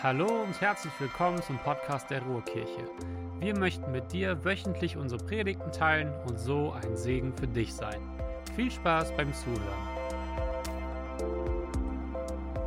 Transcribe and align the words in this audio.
Hallo 0.00 0.44
und 0.44 0.60
herzlich 0.60 0.92
willkommen 1.00 1.42
zum 1.42 1.58
Podcast 1.58 2.08
der 2.08 2.22
Ruhrkirche. 2.22 2.88
Wir 3.40 3.58
möchten 3.58 3.90
mit 3.90 4.12
dir 4.12 4.44
wöchentlich 4.44 4.96
unsere 4.96 5.20
Predigten 5.26 5.72
teilen 5.72 6.14
und 6.24 6.38
so 6.38 6.70
ein 6.70 6.96
Segen 6.96 7.36
für 7.36 7.48
dich 7.48 7.74
sein. 7.74 8.00
Viel 8.54 8.70
Spaß 8.70 9.16
beim 9.16 9.34
Zuhören. 9.34 9.88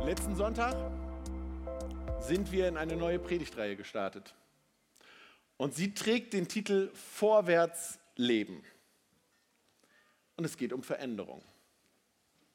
Letzten 0.04 0.36
Sonntag 0.36 0.76
sind 2.20 2.52
wir 2.52 2.68
in 2.68 2.76
eine 2.76 2.96
neue 2.96 3.18
Predigtreihe 3.18 3.76
gestartet. 3.76 4.34
Und 5.56 5.74
sie 5.74 5.94
trägt 5.94 6.34
den 6.34 6.48
Titel 6.48 6.90
Vorwärts 6.92 7.98
leben. 8.14 8.62
Und 10.36 10.44
es 10.44 10.58
geht 10.58 10.74
um 10.74 10.82
Veränderung. 10.82 11.42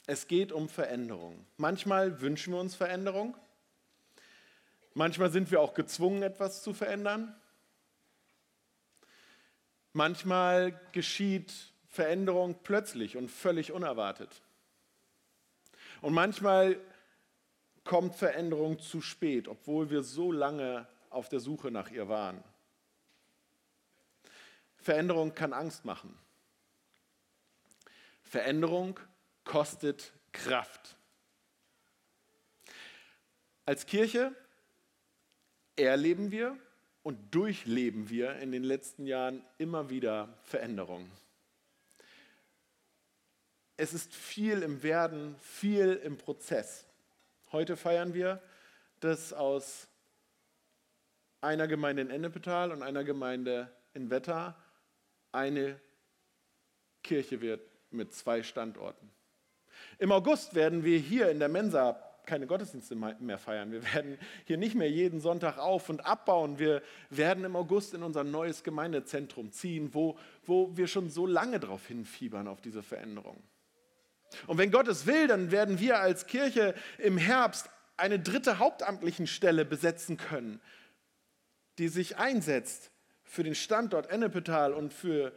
Es 0.05 0.27
geht 0.27 0.51
um 0.51 0.69
Veränderung. 0.69 1.47
Manchmal 1.57 2.21
wünschen 2.21 2.53
wir 2.53 2.59
uns 2.59 2.75
Veränderung 2.75 3.35
Manchmal 4.97 5.29
sind 5.29 5.51
wir 5.51 5.61
auch 5.61 5.75
gezwungen, 5.75 6.23
etwas 6.23 6.63
zu 6.63 6.73
verändern. 6.73 7.39
Manchmal 9.93 10.71
geschieht 10.91 11.53
Veränderung 11.87 12.63
plötzlich 12.63 13.15
und 13.15 13.29
völlig 13.29 13.71
unerwartet. 13.71 14.41
Und 16.01 16.15
manchmal 16.15 16.79
kommt 17.83 18.15
Veränderung 18.15 18.79
zu 18.79 18.99
spät, 19.01 19.47
obwohl 19.47 19.91
wir 19.91 20.01
so 20.01 20.31
lange 20.31 20.87
auf 21.11 21.29
der 21.29 21.41
Suche 21.41 21.69
nach 21.69 21.91
ihr 21.91 22.09
waren. 22.09 22.43
Veränderung 24.77 25.35
kann 25.35 25.53
Angst 25.53 25.85
machen. 25.85 26.17
Veränderung 28.23 28.99
kostet 29.43 30.11
Kraft. 30.31 30.97
Als 33.63 33.85
Kirche 33.85 34.35
erleben 35.77 36.31
wir 36.31 36.57
und 37.03 37.33
durchleben 37.33 38.09
wir 38.09 38.35
in 38.37 38.51
den 38.51 38.63
letzten 38.63 39.05
Jahren 39.05 39.43
immer 39.57 39.89
wieder 39.89 40.37
Veränderungen. 40.43 41.09
Es 43.77 43.93
ist 43.93 44.13
viel 44.13 44.63
im 44.63 44.81
Werden, 44.81 45.35
viel 45.41 45.93
im 46.03 46.17
Prozess. 46.17 46.85
Heute 47.51 47.77
feiern 47.77 48.13
wir, 48.13 48.41
dass 48.99 49.31
aus 49.33 49.87
einer 51.41 51.67
Gemeinde 51.67 52.01
in 52.01 52.09
Ennepetal 52.09 52.71
und 52.71 52.81
einer 52.81 53.03
Gemeinde 53.03 53.71
in 53.93 54.09
Wetter 54.09 54.55
eine 55.31 55.79
Kirche 57.03 57.39
wird 57.39 57.61
mit 57.91 58.13
zwei 58.13 58.41
Standorten. 58.41 59.09
Im 59.99 60.11
August 60.11 60.55
werden 60.55 60.83
wir 60.83 60.97
hier 60.97 61.29
in 61.29 61.39
der 61.39 61.49
Mensa 61.49 62.06
keine 62.27 62.45
Gottesdienste 62.45 62.95
mehr 62.95 63.37
feiern. 63.39 63.71
Wir 63.71 63.83
werden 63.93 64.19
hier 64.45 64.57
nicht 64.57 64.75
mehr 64.75 64.91
jeden 64.91 65.21
Sonntag 65.21 65.57
auf 65.57 65.89
und 65.89 66.05
abbauen. 66.05 66.59
Wir 66.59 66.83
werden 67.09 67.43
im 67.45 67.55
August 67.55 67.93
in 67.93 68.03
unser 68.03 68.23
neues 68.23 68.63
Gemeindezentrum 68.63 69.51
ziehen, 69.51 69.93
wo, 69.93 70.19
wo 70.45 70.75
wir 70.75 70.87
schon 70.87 71.09
so 71.09 71.25
lange 71.25 71.59
darauf 71.59 71.87
hinfiebern, 71.87 72.47
auf 72.47 72.61
diese 72.61 72.83
Veränderung. 72.83 73.41
Und 74.45 74.57
wenn 74.57 74.71
Gott 74.71 74.89
es 74.89 75.05
will, 75.05 75.27
dann 75.27 75.51
werden 75.51 75.79
wir 75.79 75.99
als 75.99 76.27
Kirche 76.27 76.75
im 76.97 77.17
Herbst 77.17 77.69
eine 77.95 78.19
dritte 78.19 78.59
hauptamtlichen 78.59 79.25
Stelle 79.25 79.63
besetzen 79.63 80.17
können, 80.17 80.61
die 81.77 81.87
sich 81.87 82.17
einsetzt 82.17 82.91
für 83.23 83.43
den 83.43 83.55
Standort 83.55 84.09
Ennepetal 84.09 84.73
und 84.73 84.93
für 84.93 85.31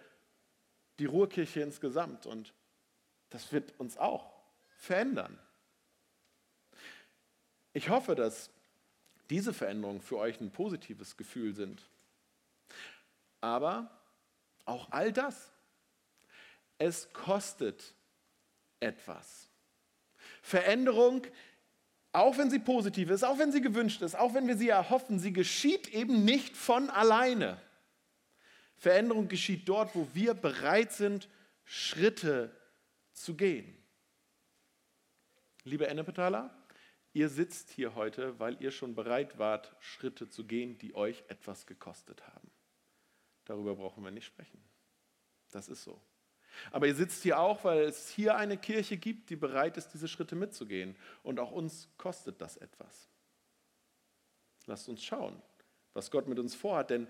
die 0.99 1.07
Ruhrkirche 1.07 1.61
insgesamt. 1.61 2.27
Und 2.27 2.53
das 3.31 3.53
wird 3.53 3.79
uns 3.79 3.97
auch 3.97 4.33
verändern. 4.77 5.39
Ich 7.73 7.89
hoffe, 7.89 8.15
dass 8.15 8.51
diese 9.31 9.55
Veränderungen 9.55 10.01
für 10.01 10.19
euch 10.19 10.41
ein 10.41 10.51
positives 10.51 11.17
Gefühl 11.17 11.55
sind. 11.55 11.89
Aber 13.41 13.91
auch 14.65 14.91
all 14.91 15.13
das, 15.13 15.53
es 16.79 17.13
kostet 17.13 17.95
etwas. 18.81 19.49
Veränderung, 20.43 21.27
auch 22.13 22.37
wenn 22.39 22.51
sie 22.51 22.59
positiv 22.59 23.11
ist, 23.11 23.25
auch 23.25 23.39
wenn 23.39 23.53
sie 23.53 23.61
gewünscht 23.61 24.03
ist, 24.03 24.17
auch 24.17 24.35
wenn 24.35 24.49
wir 24.49 24.57
sie 24.57 24.69
erhoffen, 24.69 25.19
sie 25.19 25.33
geschieht 25.33 25.89
eben 25.89 26.25
nicht 26.25 26.57
von 26.57 26.91
alleine. 26.91 27.61
Veränderung 28.77 29.29
geschieht 29.29 29.69
dort, 29.69 29.95
wo 29.95 30.09
wir 30.15 30.35
bereit 30.35 30.93
sind, 30.93 31.29
Schritte 31.65 32.51
zu 33.13 33.37
gehen. 33.37 33.77
Liebe 35.65 35.87
Ennepetaler, 35.87 36.51
Ihr 37.13 37.29
sitzt 37.29 37.71
hier 37.71 37.95
heute, 37.97 38.39
weil 38.39 38.61
ihr 38.63 38.71
schon 38.71 38.95
bereit 38.95 39.39
wart, 39.39 39.75
Schritte 39.81 40.29
zu 40.29 40.45
gehen, 40.45 40.79
die 40.79 40.95
euch 40.95 41.25
etwas 41.29 41.67
gekostet 41.67 42.27
haben. 42.29 42.51
Darüber 43.45 43.75
brauchen 43.75 44.05
wir 44.05 44.13
nicht 44.13 44.27
sprechen. 44.27 44.63
Das 45.51 45.69
ist 45.69 45.83
so. 45.83 46.01
Aber 46.71 46.87
ihr 46.87 46.95
sitzt 46.95 47.23
hier 47.23 47.41
auch, 47.41 47.65
weil 47.65 47.81
es 47.81 48.11
hier 48.11 48.37
eine 48.37 48.57
Kirche 48.57 48.97
gibt, 48.97 49.31
die 49.31 49.37
bereit 49.37 49.77
ist, 49.77 49.89
diese 49.89 50.09
Schritte 50.09 50.37
mitzugehen. 50.37 50.97
Und 51.23 51.41
auch 51.41 51.51
uns 51.51 51.89
kostet 51.97 52.41
das 52.41 52.57
etwas. 52.57 53.09
Lasst 54.67 54.89
uns 54.89 55.03
schauen, 55.03 55.41
was 55.95 56.11
Gott 56.11 56.29
mit 56.29 56.39
uns 56.39 56.55
vorhat, 56.55 56.91
denn 56.91 57.09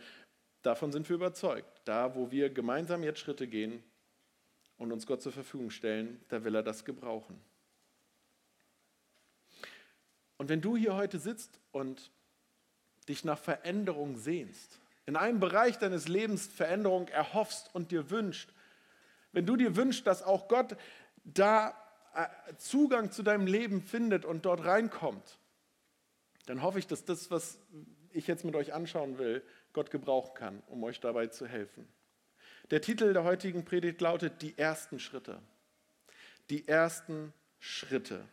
davon 0.62 0.93
sind 0.93 1.09
wir 1.09 1.16
überzeugt. 1.16 1.83
Da, 1.84 2.15
wo 2.15 2.31
wir 2.31 2.49
gemeinsam 2.49 3.03
jetzt 3.03 3.21
Schritte 3.21 3.47
gehen 3.47 3.83
und 4.78 4.93
uns 4.93 5.06
Gott 5.06 5.21
zur 5.21 5.33
Verfügung 5.33 5.71
stellen, 5.71 6.25
da 6.28 6.43
will 6.43 6.55
er 6.55 6.62
das 6.62 6.84
gebrauchen. 6.84 7.39
Und 10.41 10.49
wenn 10.49 10.62
du 10.62 10.75
hier 10.75 10.95
heute 10.95 11.19
sitzt 11.19 11.61
und 11.71 12.11
dich 13.11 13.27
nach 13.27 13.39
Veränderung 13.39 14.17
sehnst, 14.17 14.81
in 15.05 15.17
einem 15.17 15.39
Bereich 15.39 15.77
deines 15.77 16.09
Lebens 16.09 16.47
Veränderung 16.47 17.09
erhoffst 17.09 17.69
und 17.75 17.91
dir 17.91 18.09
wünscht, 18.09 18.49
wenn 19.33 19.45
du 19.45 19.56
dir 19.56 19.77
wünschst, 19.77 20.06
dass 20.06 20.23
auch 20.23 20.49
Gott 20.49 20.78
da 21.25 21.75
äh, 22.15 22.55
Zugang 22.56 23.11
zu 23.11 23.23
deinem 23.23 23.47
Leben 23.47 23.83
findet 23.83 24.25
und 24.25 24.47
dort 24.47 24.65
reinkommt, 24.65 25.39
dann 26.47 26.62
hoffe 26.62 26.78
ich, 26.78 26.87
dass 26.87 27.05
das, 27.05 27.31
was 27.31 27.59
ich 28.11 28.27
jetzt 28.27 28.47
mit 28.47 28.55
euch 28.57 28.72
anschauen 28.72 29.19
will, 29.19 29.43
Gott 29.75 29.91
gebrauchen 29.91 30.33
kann, 30.33 30.62
um 30.69 30.83
euch 30.84 31.01
dabei 31.01 31.27
zu 31.27 31.47
helfen. 31.47 31.87
Der 32.71 32.81
Titel 32.81 33.12
der 33.12 33.25
heutigen 33.25 33.67
Predigt 33.67 34.01
lautet 34.01 34.41
Die 34.41 34.57
ersten 34.57 35.01
Schritte. 35.01 35.43
Die 36.49 36.67
ersten 36.67 37.34
Schritte. 37.59 38.27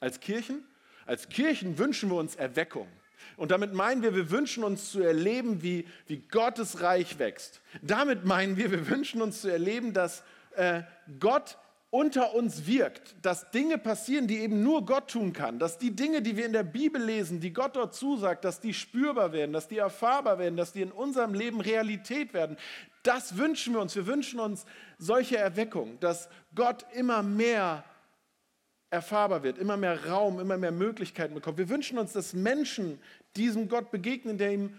Als 0.00 0.20
Kirchen, 0.20 0.64
als 1.06 1.28
Kirchen 1.28 1.78
wünschen 1.78 2.10
wir 2.10 2.16
uns 2.16 2.36
Erweckung. 2.36 2.88
Und 3.36 3.50
damit 3.50 3.74
meinen 3.74 4.02
wir, 4.02 4.14
wir 4.14 4.30
wünschen 4.30 4.64
uns 4.64 4.90
zu 4.90 5.02
erleben, 5.02 5.62
wie, 5.62 5.86
wie 6.06 6.18
Gottes 6.18 6.80
Reich 6.80 7.18
wächst. 7.18 7.60
Damit 7.82 8.24
meinen 8.24 8.56
wir, 8.56 8.70
wir 8.70 8.88
wünschen 8.88 9.22
uns 9.22 9.42
zu 9.42 9.48
erleben, 9.48 9.92
dass 9.92 10.22
äh, 10.56 10.82
Gott 11.18 11.58
unter 11.90 12.34
uns 12.34 12.66
wirkt, 12.66 13.16
dass 13.22 13.50
Dinge 13.50 13.76
passieren, 13.76 14.28
die 14.28 14.38
eben 14.38 14.62
nur 14.62 14.86
Gott 14.86 15.10
tun 15.10 15.32
kann, 15.32 15.58
dass 15.58 15.76
die 15.76 15.90
Dinge, 15.90 16.22
die 16.22 16.36
wir 16.36 16.46
in 16.46 16.52
der 16.52 16.62
Bibel 16.62 17.02
lesen, 17.02 17.40
die 17.40 17.52
Gott 17.52 17.74
dort 17.74 17.94
zusagt, 17.94 18.44
dass 18.44 18.60
die 18.60 18.72
spürbar 18.72 19.32
werden, 19.32 19.52
dass 19.52 19.66
die 19.66 19.78
erfahrbar 19.78 20.38
werden, 20.38 20.56
dass 20.56 20.72
die 20.72 20.82
in 20.82 20.92
unserem 20.92 21.34
Leben 21.34 21.60
Realität 21.60 22.32
werden. 22.32 22.56
Das 23.02 23.36
wünschen 23.36 23.74
wir 23.74 23.80
uns. 23.80 23.96
Wir 23.96 24.06
wünschen 24.06 24.38
uns 24.38 24.66
solche 24.98 25.36
Erweckung, 25.36 25.98
dass 25.98 26.28
Gott 26.54 26.86
immer 26.94 27.22
mehr 27.22 27.84
erfahrbar 28.90 29.42
wird, 29.42 29.58
immer 29.58 29.76
mehr 29.76 30.06
Raum, 30.06 30.40
immer 30.40 30.58
mehr 30.58 30.72
Möglichkeiten 30.72 31.34
bekommt. 31.34 31.58
Wir 31.58 31.68
wünschen 31.68 31.98
uns, 31.98 32.12
dass 32.12 32.32
Menschen 32.32 32.98
diesem 33.36 33.68
Gott 33.68 33.90
begegnen, 33.90 34.36
der 34.36 34.52
ihm 34.52 34.76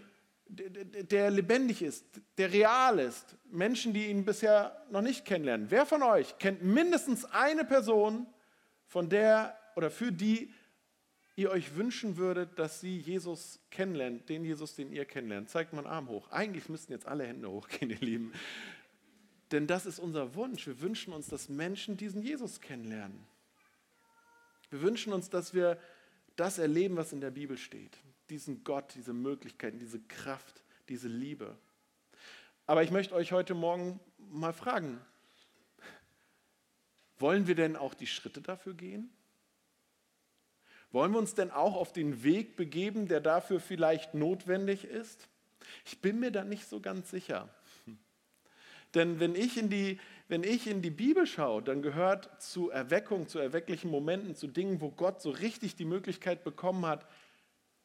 der 0.51 1.31
lebendig 1.31 1.81
ist, 1.81 2.05
der 2.38 2.51
real 2.51 2.99
ist. 2.99 3.38
Menschen, 3.49 3.94
die 3.94 4.07
ihn 4.07 4.25
bisher 4.25 4.85
noch 4.91 5.01
nicht 5.01 5.23
kennenlernen. 5.23 5.67
Wer 5.69 5.85
von 5.85 6.03
euch 6.03 6.38
kennt 6.39 6.61
mindestens 6.61 7.23
eine 7.25 7.63
Person, 7.63 8.28
von 8.87 9.08
der 9.08 9.58
oder 9.78 9.90
für 9.90 10.11
die 10.11 10.53
ihr 11.37 11.52
euch 11.52 11.75
wünschen 11.75 12.17
würdet, 12.17 12.59
dass 12.59 12.81
sie 12.81 12.97
Jesus 12.97 13.59
kennenlernt, 13.72 14.28
den 14.28 14.43
Jesus, 14.43 14.75
den 14.75 14.91
ihr 14.91 15.05
kennenlernt? 15.05 15.49
Zeigt 15.49 15.72
mal 15.72 15.85
einen 15.85 15.93
Arm 15.93 16.09
hoch. 16.09 16.29
Eigentlich 16.31 16.67
müssten 16.67 16.91
jetzt 16.91 17.07
alle 17.07 17.25
Hände 17.25 17.49
hochgehen, 17.49 17.90
ihr 17.90 17.99
Lieben. 17.99 18.34
Denn 19.53 19.67
das 19.67 19.85
ist 19.85 19.99
unser 19.99 20.35
Wunsch. 20.35 20.67
Wir 20.67 20.81
wünschen 20.81 21.14
uns, 21.14 21.28
dass 21.28 21.47
Menschen 21.47 21.96
diesen 21.96 22.22
Jesus 22.22 22.59
kennenlernen. 22.59 23.30
Wir 24.72 24.82
wünschen 24.82 25.14
uns, 25.14 25.29
dass 25.29 25.53
wir 25.53 25.78
das 26.38 26.58
erleben, 26.58 26.96
was 26.96 27.14
in 27.14 27.22
der 27.22 27.29
Bibel 27.29 27.58
steht. 27.58 27.96
Diesen 28.29 28.64
Gott, 28.64 28.96
diese 28.96 29.14
Möglichkeiten, 29.14 29.79
diese 29.79 30.00
Kraft, 30.00 30.64
diese 30.88 31.09
Liebe. 31.09 31.58
Aber 32.66 32.82
ich 32.82 32.90
möchte 32.90 33.14
euch 33.14 33.34
heute 33.34 33.53
Morgen 33.53 34.00
mal 34.18 34.53
fragen, 34.53 35.00
wollen 37.20 37.47
wir 37.47 37.56
denn 37.56 37.76
auch 37.76 37.94
die 37.94 38.08
Schritte 38.08 38.41
dafür 38.41 38.73
gehen? 38.73 39.12
Wollen 40.91 41.12
wir 41.12 41.20
uns 41.20 41.35
denn 41.35 41.52
auch 41.52 41.76
auf 41.76 41.91
den 41.91 42.24
Weg 42.24 42.56
begeben, 42.56 43.08
der 43.08 43.20
dafür 43.20 43.59
vielleicht 43.59 44.14
notwendig 44.14 44.85
ist? 44.85 45.28
Ich 45.85 46.00
bin 46.00 46.20
mir 46.20 46.32
da 46.32 46.46
nicht 46.46 46.67
so 46.67 46.79
ganz 46.79 47.12
sicher. 47.12 47.53
Denn 48.94 49.20
wenn 49.20 49.35
ich 49.35 49.58
in 49.58 49.70
die, 49.70 50.00
wenn 50.31 50.45
ich 50.45 50.66
in 50.66 50.81
die 50.81 50.91
Bibel 50.91 51.28
schaue, 51.28 51.61
dann 51.61 51.81
gehört 51.81 52.41
zu 52.41 52.69
Erweckung, 52.69 53.28
zu 53.28 53.37
erwecklichen 53.37 53.91
Momenten, 53.91 54.33
zu 54.33 54.47
Dingen, 54.47 54.79
wo 54.79 54.89
Gott 54.89 55.22
so 55.22 55.29
richtig 55.29 55.75
die 55.75 55.83
Möglichkeit 55.83 56.45
bekommen 56.45 56.85
hat, 56.85 57.05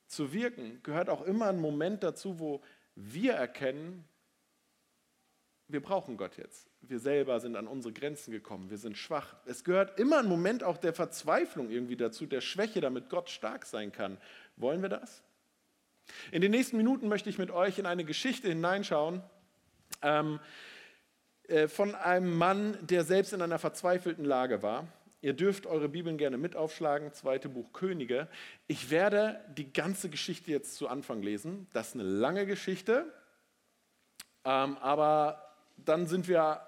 zu 0.07 0.33
wirken, 0.33 0.79
gehört 0.85 1.11
auch 1.11 1.23
immer 1.23 1.47
ein 1.47 1.61
Moment 1.61 2.05
dazu, 2.05 2.39
wo 2.39 2.63
wir 2.95 3.33
erkennen, 3.33 4.05
wir 5.67 5.83
brauchen 5.83 6.17
Gott 6.17 6.37
jetzt. 6.37 6.69
Wir 6.83 7.01
selber 7.01 7.41
sind 7.41 7.57
an 7.57 7.67
unsere 7.67 7.93
Grenzen 7.93 8.31
gekommen, 8.31 8.71
wir 8.71 8.79
sind 8.79 8.97
schwach. 8.97 9.35
Es 9.45 9.65
gehört 9.65 9.99
immer 9.99 10.21
ein 10.21 10.29
Moment 10.29 10.63
auch 10.63 10.77
der 10.77 10.93
Verzweiflung 10.93 11.69
irgendwie 11.69 11.97
dazu, 11.97 12.27
der 12.27 12.41
Schwäche, 12.41 12.81
damit 12.81 13.11
Gott 13.11 13.29
stark 13.29 13.67
sein 13.67 13.91
kann. 13.91 14.19
Wollen 14.57 14.83
wir 14.83 14.89
das? 14.89 15.25
In 16.31 16.43
den 16.43 16.53
nächsten 16.53 16.77
Minuten 16.77 17.09
möchte 17.09 17.29
ich 17.29 17.39
mit 17.39 17.51
euch 17.51 17.81
in 17.81 17.87
eine 17.87 18.05
Geschichte 18.05 18.47
hineinschauen 18.47 19.21
ähm, 20.03 20.39
äh, 20.39 20.76
von 21.69 21.95
einem 21.95 22.37
Mann, 22.37 22.77
der 22.83 23.05
selbst 23.05 23.33
in 23.33 23.43
einer 23.43 23.59
verzweifelten 23.59 24.25
Lage 24.25 24.63
war. 24.63 24.89
Ihr 25.23 25.33
dürft 25.33 25.67
eure 25.67 25.89
Bibeln 25.89 26.19
gerne 26.19 26.37
mit 26.37 26.55
aufschlagen, 26.55 27.13
zweite 27.13 27.49
Buch 27.49 27.73
Könige. 27.73 28.29
Ich 28.69 28.91
werde 28.91 29.41
die 29.57 29.73
ganze 29.73 30.09
Geschichte 30.09 30.51
jetzt 30.51 30.77
zu 30.77 30.89
Anfang 30.89 31.23
lesen. 31.23 31.67
Das 31.73 31.89
ist 31.89 31.95
eine 31.95 32.05
lange 32.05 32.47
Geschichte, 32.47 33.13
ähm, 34.45 34.77
aber 34.79 35.43
dann 35.77 36.07
sind 36.07 36.29
wir, 36.29 36.61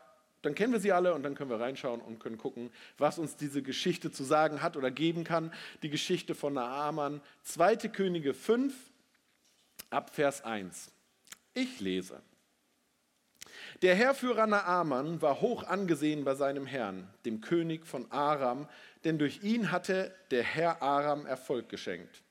dann 0.43 0.57
kennen 0.57 0.73
wir 0.73 0.81
sie 0.81 0.93
alle 0.93 1.15
und 1.15 1.23
dann 1.23 1.35
können 1.35 1.51
wir 1.51 1.61
reinschauen 1.61 2.01
und 2.01 2.19
können 2.19 2.39
gucken, 2.39 2.71
was 2.97 3.19
uns 3.19 3.37
diese 3.37 3.63
Geschichte 3.63 4.11
zu 4.11 4.25
sagen 4.25 4.61
hat 4.63 4.77
oder 4.77 4.91
geben 4.91 5.25
kann. 5.25 5.53
Die 5.83 5.91
Geschichte 5.91 6.35
von 6.35 6.55
Naaman, 6.55 7.21
2. 7.45 7.77
Könige 7.89 8.35
5, 8.35 8.75
ab 9.91 10.11
Vers 10.11 10.43
1. 10.43 10.91
Ich 11.55 11.81
lese. 11.81 12.21
Der 13.83 13.95
Herrführer 13.95 14.49
Naaman 14.49 15.23
war 15.23 15.41
hoch 15.41 15.63
angesehen 15.63 16.25
bei 16.25 16.35
seinem 16.35 16.67
Herrn, 16.67 17.09
dem 17.25 17.41
König 17.41 17.87
von 17.87 18.11
Aram, 18.11 18.69
denn 19.05 19.19
durch 19.19 19.45
ihn 19.45 19.71
hatte 19.71 20.13
der 20.33 20.43
Herr 20.43 20.83
Aram 20.83 21.27
Erfolg 21.27 21.69
geschenkt. 21.69 22.23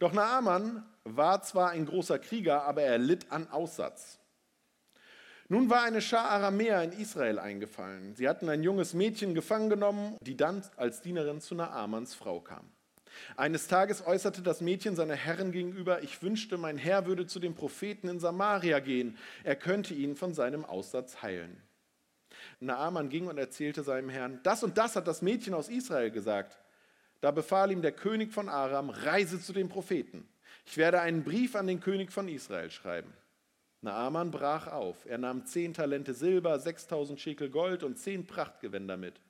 Doch 0.00 0.12
Naaman 0.12 0.84
war 1.04 1.42
zwar 1.42 1.70
ein 1.70 1.86
großer 1.86 2.18
Krieger, 2.18 2.64
aber 2.64 2.82
er 2.82 2.98
litt 2.98 3.30
an 3.30 3.48
Aussatz. 3.50 4.18
Nun 5.48 5.70
war 5.70 5.82
eine 5.82 6.02
Schar 6.02 6.28
Aramäer 6.28 6.82
in 6.82 6.92
Israel 6.92 7.38
eingefallen. 7.38 8.16
Sie 8.16 8.28
hatten 8.28 8.48
ein 8.48 8.64
junges 8.64 8.94
Mädchen 8.94 9.34
gefangen 9.34 9.70
genommen, 9.70 10.16
die 10.20 10.36
dann 10.36 10.62
als 10.76 11.02
Dienerin 11.02 11.40
zu 11.40 11.54
Naamans 11.54 12.14
Frau 12.14 12.40
kam. 12.40 12.68
Eines 13.36 13.68
Tages 13.68 14.06
äußerte 14.06 14.42
das 14.42 14.60
Mädchen 14.60 14.96
seiner 14.96 15.14
Herrin 15.14 15.52
gegenüber, 15.52 16.02
ich 16.02 16.22
wünschte, 16.22 16.58
mein 16.58 16.78
Herr 16.78 17.06
würde 17.06 17.26
zu 17.26 17.40
dem 17.40 17.54
Propheten 17.54 18.08
in 18.08 18.20
Samaria 18.20 18.80
gehen, 18.80 19.16
er 19.44 19.56
könnte 19.56 19.94
ihn 19.94 20.16
von 20.16 20.34
seinem 20.34 20.64
Aussatz 20.64 21.22
heilen. 21.22 21.62
Naaman 22.60 23.08
ging 23.08 23.26
und 23.26 23.38
erzählte 23.38 23.82
seinem 23.82 24.08
Herrn, 24.08 24.40
das 24.42 24.62
und 24.62 24.78
das 24.78 24.96
hat 24.96 25.06
das 25.06 25.22
Mädchen 25.22 25.54
aus 25.54 25.68
Israel 25.68 26.10
gesagt. 26.10 26.58
Da 27.20 27.30
befahl 27.30 27.70
ihm 27.72 27.82
der 27.82 27.92
König 27.92 28.32
von 28.32 28.48
Aram, 28.48 28.90
reise 28.90 29.40
zu 29.40 29.52
dem 29.52 29.68
Propheten. 29.68 30.28
Ich 30.66 30.76
werde 30.76 31.00
einen 31.00 31.24
Brief 31.24 31.56
an 31.56 31.66
den 31.66 31.80
König 31.80 32.12
von 32.12 32.28
Israel 32.28 32.70
schreiben. 32.70 33.12
Naaman 33.80 34.30
brach 34.30 34.66
auf. 34.66 35.06
Er 35.06 35.18
nahm 35.18 35.46
zehn 35.46 35.72
Talente 35.72 36.14
Silber, 36.14 36.58
6000 36.58 37.20
Schekel 37.20 37.48
Gold 37.50 37.84
und 37.84 37.98
zehn 37.98 38.26
Prachtgewänder 38.26 38.96
mit. 38.96 39.20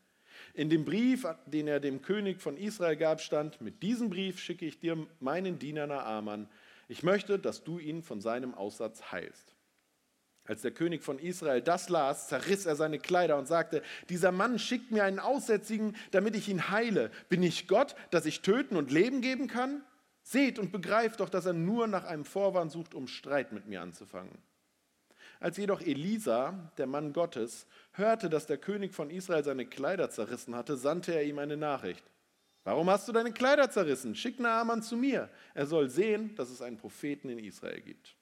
In 0.58 0.70
dem 0.70 0.84
Brief, 0.84 1.25
den 1.46 1.69
er 1.69 1.78
dem 1.78 2.02
König 2.02 2.43
von 2.43 2.56
Israel 2.56 2.96
gab, 2.96 3.20
stand: 3.20 3.60
Mit 3.60 3.81
diesem 3.81 4.10
Brief 4.10 4.40
schicke 4.40 4.66
ich 4.66 4.81
dir 4.81 5.06
meinen 5.20 5.60
Diener 5.60 5.87
Naaman. 5.87 6.49
Ich 6.88 7.05
möchte, 7.05 7.38
dass 7.38 7.62
du 7.62 7.78
ihn 7.78 8.02
von 8.02 8.20
seinem 8.20 8.55
Aussatz 8.55 9.12
heilst. 9.12 9.55
Als 10.43 10.62
der 10.62 10.72
König 10.72 11.05
von 11.05 11.20
Israel 11.20 11.62
das 11.62 11.90
las, 11.90 12.26
zerriss 12.26 12.66
er 12.66 12.75
seine 12.75 12.99
Kleider 12.99 13.38
und 13.38 13.46
sagte, 13.46 13.84
dieser 14.08 14.32
Mann 14.32 14.58
schickt 14.58 14.90
mir 14.90 15.05
einen 15.05 15.20
Aussätzigen, 15.20 15.94
damit 16.10 16.34
ich 16.34 16.49
ihn 16.49 16.70
heile. 16.70 17.12
Bin 17.28 17.44
ich 17.44 17.69
Gott, 17.69 17.94
dass 18.11 18.26
ich 18.26 18.40
töten 18.40 18.75
und 18.75 18.90
Leben 18.90 19.20
geben 19.20 19.46
kann? 19.46 19.84
Seht 20.25 20.58
und 20.58 20.72
begreift 20.72 21.20
doch, 21.20 21.28
dass 21.28 21.46
er 21.46 21.52
nur 21.52 21.87
nach 21.87 22.04
einem 22.04 22.25
Vorwand 22.25 22.72
sucht, 22.72 22.96
um 22.96 23.06
Streit 23.06 23.52
mit 23.52 23.69
mir 23.69 23.81
anzufangen. 23.81 24.37
Als 25.40 25.56
jedoch 25.56 25.81
Elisa, 25.81 26.73
der 26.79 26.87
Mann 26.87 27.12
Gottes, 27.12 27.67
hörte, 27.93 28.29
dass 28.29 28.46
der 28.46 28.58
König 28.58 28.94
von 28.94 29.11
Israel 29.11 29.44
seine 29.44 29.67
Kleider 29.67 30.11
zerrissen 30.11 30.56
hatte, 30.56 30.76
sandte 30.76 31.14
er 31.14 31.25
ihm 31.25 31.38
eine 31.38 31.56
Nachricht. 31.56 32.05
Warum 32.64 32.90
hast 32.90 33.08
du 33.08 33.12
deine 33.12 33.32
Kleider 33.32 33.70
zerrissen? 33.70 34.14
Schick 34.14 34.40
Naaman 34.40 34.82
zu 34.82 34.96
mir. 34.96 35.31
Er 35.55 35.67
soll 35.67 35.88
sehen, 35.88 36.35
dass 36.35 36.50
es 36.50 36.61
einen 36.61 36.76
Propheten 36.76 37.29
in 37.31 37.38
Israel 37.38 37.81
gibt. 37.81 38.17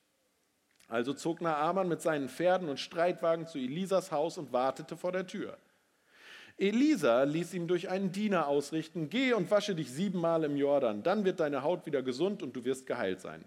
Also 0.88 1.14
zog 1.14 1.40
Naaman 1.40 1.88
mit 1.88 2.00
seinen 2.00 2.28
Pferden 2.28 2.68
und 2.68 2.78
Streitwagen 2.78 3.46
zu 3.46 3.58
Elisas 3.58 4.12
Haus 4.12 4.38
und 4.38 4.52
wartete 4.52 4.96
vor 4.96 5.10
der 5.10 5.26
Tür. 5.26 5.58
Elisa 6.58 7.24
ließ 7.24 7.54
ihm 7.54 7.66
durch 7.66 7.88
einen 7.88 8.12
Diener 8.12 8.46
ausrichten, 8.46 9.10
geh 9.10 9.32
und 9.32 9.50
wasche 9.50 9.74
dich 9.74 9.90
siebenmal 9.90 10.44
im 10.44 10.56
Jordan, 10.56 11.02
dann 11.02 11.24
wird 11.24 11.40
deine 11.40 11.62
Haut 11.62 11.84
wieder 11.84 12.02
gesund 12.02 12.42
und 12.42 12.54
du 12.54 12.64
wirst 12.64 12.86
geheilt 12.86 13.20
sein. 13.20 13.44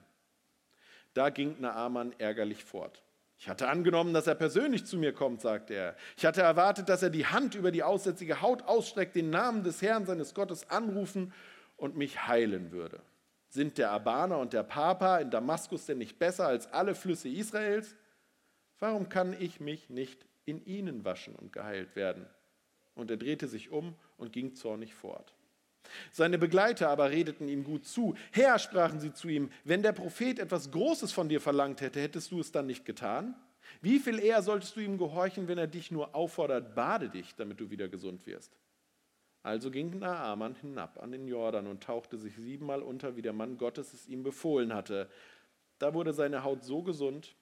Da 1.13 1.29
ging 1.29 1.55
Naaman 1.59 2.13
ärgerlich 2.19 2.63
fort. 2.63 3.01
Ich 3.39 3.47
hatte 3.47 3.69
angenommen, 3.69 4.13
dass 4.13 4.27
er 4.27 4.35
persönlich 4.35 4.85
zu 4.85 4.97
mir 4.97 5.13
kommt, 5.13 5.39
sagte 5.39 5.73
er. 5.73 5.95
Ich 6.17 6.25
hatte 6.25 6.41
erwartet, 6.41 6.89
dass 6.89 7.03
er 7.03 7.09
die 7.09 7.25
Hand 7.25 7.55
über 7.55 7.71
die 7.71 7.83
aussätzige 7.83 8.41
Haut 8.41 8.63
ausstreckt, 8.63 9.15
den 9.15 9.29
Namen 9.29 9.63
des 9.63 9.81
Herrn 9.81 10.05
seines 10.05 10.33
Gottes 10.33 10.69
anrufen 10.69 11.33
und 11.77 11.95
mich 11.95 12.27
heilen 12.27 12.73
würde. 12.73 13.01
Sind 13.47 13.77
der 13.77 13.91
Abana 13.91 14.35
und 14.35 14.51
der 14.51 14.63
Papa 14.63 15.19
in 15.19 15.31
Damaskus 15.31 15.85
denn 15.85 15.99
nicht 15.99 16.19
besser 16.19 16.47
als 16.47 16.71
alle 16.73 16.95
Flüsse 16.95 17.29
Israels? 17.29 17.95
Warum 18.77 19.07
kann 19.07 19.33
ich 19.39 19.61
mich 19.61 19.89
nicht 19.89 20.25
in 20.43 20.65
ihnen 20.65 21.05
waschen 21.05 21.33
und 21.35 21.53
geheilt 21.53 21.95
werden? 21.95 22.25
Und 22.93 23.09
er 23.09 23.17
drehte 23.17 23.47
sich 23.47 23.71
um 23.71 23.95
und 24.17 24.33
ging 24.33 24.53
zornig 24.53 24.93
fort. 24.93 25.33
Seine 26.11 26.37
Begleiter 26.37 26.89
aber 26.89 27.09
redeten 27.09 27.47
ihm 27.47 27.63
gut 27.63 27.85
zu. 27.85 28.15
Herr, 28.31 28.59
sprachen 28.59 28.99
sie 28.99 29.13
zu 29.13 29.27
ihm, 29.27 29.51
wenn 29.63 29.81
der 29.81 29.93
Prophet 29.93 30.39
etwas 30.39 30.71
Großes 30.71 31.11
von 31.11 31.29
dir 31.29 31.41
verlangt 31.41 31.81
hätte, 31.81 32.01
hättest 32.01 32.31
du 32.31 32.39
es 32.39 32.51
dann 32.51 32.67
nicht 32.67 32.85
getan? 32.85 33.35
Wie 33.81 33.99
viel 33.99 34.19
eher 34.19 34.41
solltest 34.41 34.75
du 34.75 34.81
ihm 34.81 34.97
gehorchen, 34.97 35.47
wenn 35.47 35.57
er 35.57 35.67
dich 35.67 35.91
nur 35.91 36.15
auffordert, 36.15 36.75
bade 36.75 37.09
dich, 37.09 37.35
damit 37.35 37.59
du 37.59 37.69
wieder 37.69 37.87
gesund 37.87 38.25
wirst? 38.25 38.57
Also 39.41 39.71
ging 39.71 39.99
Naaman 39.99 40.55
hinab 40.55 41.01
an 41.01 41.11
den 41.11 41.27
Jordan 41.27 41.67
und 41.67 41.83
tauchte 41.83 42.17
sich 42.17 42.35
siebenmal 42.35 42.81
unter, 42.81 43.15
wie 43.15 43.21
der 43.21 43.33
Mann 43.33 43.57
Gottes 43.57 43.93
es 43.93 44.07
ihm 44.07 44.23
befohlen 44.23 44.73
hatte. 44.73 45.09
Da 45.77 45.93
wurde 45.93 46.13
seine 46.13 46.43
Haut 46.43 46.63
so 46.63 46.81
gesund 46.81 47.35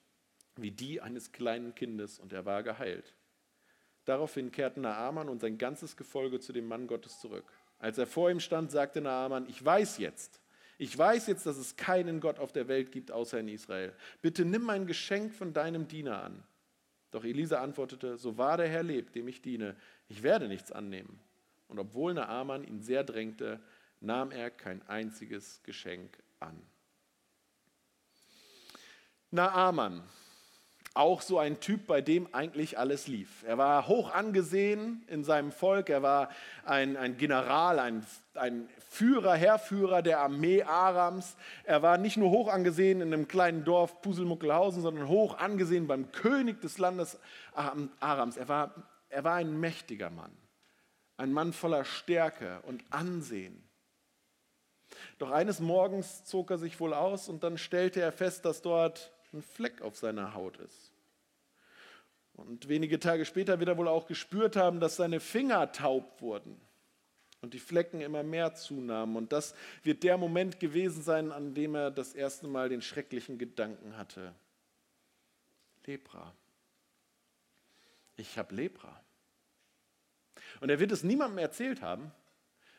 wie 0.56 0.70
die 0.70 1.00
eines 1.00 1.32
kleinen 1.32 1.74
Kindes 1.74 2.18
und 2.18 2.32
er 2.32 2.44
war 2.44 2.62
geheilt. 2.62 3.14
Daraufhin 4.04 4.50
kehrten 4.50 4.82
Naaman 4.82 5.28
und 5.28 5.40
sein 5.40 5.58
ganzes 5.58 5.96
Gefolge 5.96 6.40
zu 6.40 6.52
dem 6.52 6.66
Mann 6.66 6.86
Gottes 6.86 7.20
zurück. 7.20 7.52
Als 7.78 7.98
er 7.98 8.06
vor 8.06 8.30
ihm 8.30 8.40
stand, 8.40 8.70
sagte 8.70 9.00
Naaman, 9.00 9.48
ich 9.48 9.64
weiß 9.64 9.98
jetzt, 9.98 10.40
ich 10.78 10.96
weiß 10.96 11.26
jetzt, 11.26 11.44
dass 11.46 11.56
es 11.56 11.76
keinen 11.76 12.20
Gott 12.20 12.38
auf 12.38 12.52
der 12.52 12.68
Welt 12.68 12.92
gibt 12.92 13.10
außer 13.10 13.40
in 13.40 13.48
Israel. 13.48 13.92
Bitte 14.22 14.44
nimm 14.44 14.62
mein 14.62 14.86
Geschenk 14.86 15.34
von 15.34 15.52
deinem 15.52 15.88
Diener 15.88 16.22
an. 16.22 16.42
Doch 17.10 17.24
Elisa 17.24 17.60
antwortete, 17.60 18.16
so 18.16 18.38
wahr 18.38 18.56
der 18.58 18.68
Herr 18.68 18.82
lebt, 18.82 19.14
dem 19.14 19.28
ich 19.28 19.42
diene, 19.42 19.76
ich 20.08 20.22
werde 20.22 20.46
nichts 20.46 20.70
annehmen. 20.70 21.18
Und 21.66 21.78
obwohl 21.78 22.14
Naaman 22.14 22.64
ihn 22.64 22.82
sehr 22.82 23.02
drängte, 23.02 23.60
nahm 24.00 24.30
er 24.30 24.50
kein 24.50 24.86
einziges 24.88 25.62
Geschenk 25.64 26.18
an. 26.38 26.62
Naaman, 29.30 30.02
auch 30.98 31.22
so 31.22 31.38
ein 31.38 31.60
Typ, 31.60 31.86
bei 31.86 32.00
dem 32.00 32.34
eigentlich 32.34 32.76
alles 32.76 33.06
lief. 33.06 33.44
Er 33.46 33.56
war 33.56 33.86
hoch 33.86 34.12
angesehen 34.12 35.04
in 35.06 35.22
seinem 35.22 35.52
Volk, 35.52 35.90
er 35.90 36.02
war 36.02 36.28
ein, 36.64 36.96
ein 36.96 37.16
General, 37.16 37.78
ein, 37.78 38.04
ein 38.34 38.68
Führer, 38.90 39.34
Herrführer 39.34 40.02
der 40.02 40.18
Armee 40.18 40.64
Arams. 40.64 41.36
Er 41.62 41.82
war 41.82 41.98
nicht 41.98 42.16
nur 42.16 42.30
hoch 42.30 42.48
angesehen 42.48 43.00
in 43.00 43.14
einem 43.14 43.28
kleinen 43.28 43.64
Dorf 43.64 44.02
Puselmuckelhausen, 44.02 44.82
sondern 44.82 45.06
hoch 45.06 45.38
angesehen 45.38 45.86
beim 45.86 46.10
König 46.10 46.60
des 46.60 46.78
Landes 46.78 47.18
Arams. 47.54 48.36
Er 48.36 48.48
war, 48.48 48.74
er 49.08 49.22
war 49.22 49.36
ein 49.36 49.58
mächtiger 49.60 50.10
Mann, 50.10 50.36
ein 51.16 51.32
Mann 51.32 51.52
voller 51.52 51.84
Stärke 51.84 52.60
und 52.66 52.82
Ansehen. 52.90 53.62
Doch 55.18 55.30
eines 55.30 55.60
Morgens 55.60 56.24
zog 56.24 56.50
er 56.50 56.58
sich 56.58 56.80
wohl 56.80 56.92
aus 56.92 57.28
und 57.28 57.44
dann 57.44 57.56
stellte 57.56 58.00
er 58.00 58.10
fest, 58.10 58.44
dass 58.44 58.62
dort 58.62 59.12
ein 59.32 59.42
Fleck 59.42 59.82
auf 59.82 59.96
seiner 59.96 60.34
Haut 60.34 60.56
ist. 60.58 60.87
Und 62.38 62.68
wenige 62.68 63.00
Tage 63.00 63.24
später 63.24 63.58
wird 63.58 63.68
er 63.68 63.76
wohl 63.76 63.88
auch 63.88 64.06
gespürt 64.06 64.54
haben, 64.54 64.78
dass 64.78 64.96
seine 64.96 65.18
Finger 65.18 65.72
taub 65.72 66.22
wurden 66.22 66.56
und 67.40 67.52
die 67.52 67.58
Flecken 67.58 68.00
immer 68.00 68.22
mehr 68.22 68.54
zunahmen. 68.54 69.16
Und 69.16 69.32
das 69.32 69.54
wird 69.82 70.04
der 70.04 70.16
Moment 70.16 70.60
gewesen 70.60 71.02
sein, 71.02 71.32
an 71.32 71.54
dem 71.54 71.74
er 71.74 71.90
das 71.90 72.14
erste 72.14 72.46
Mal 72.46 72.68
den 72.68 72.80
schrecklichen 72.80 73.38
Gedanken 73.38 73.96
hatte. 73.96 74.34
Lepra. 75.84 76.32
Ich 78.16 78.38
habe 78.38 78.54
Lepra. 78.54 79.00
Und 80.60 80.70
er 80.70 80.78
wird 80.78 80.92
es 80.92 81.02
niemandem 81.02 81.38
erzählt 81.38 81.82
haben, 81.82 82.12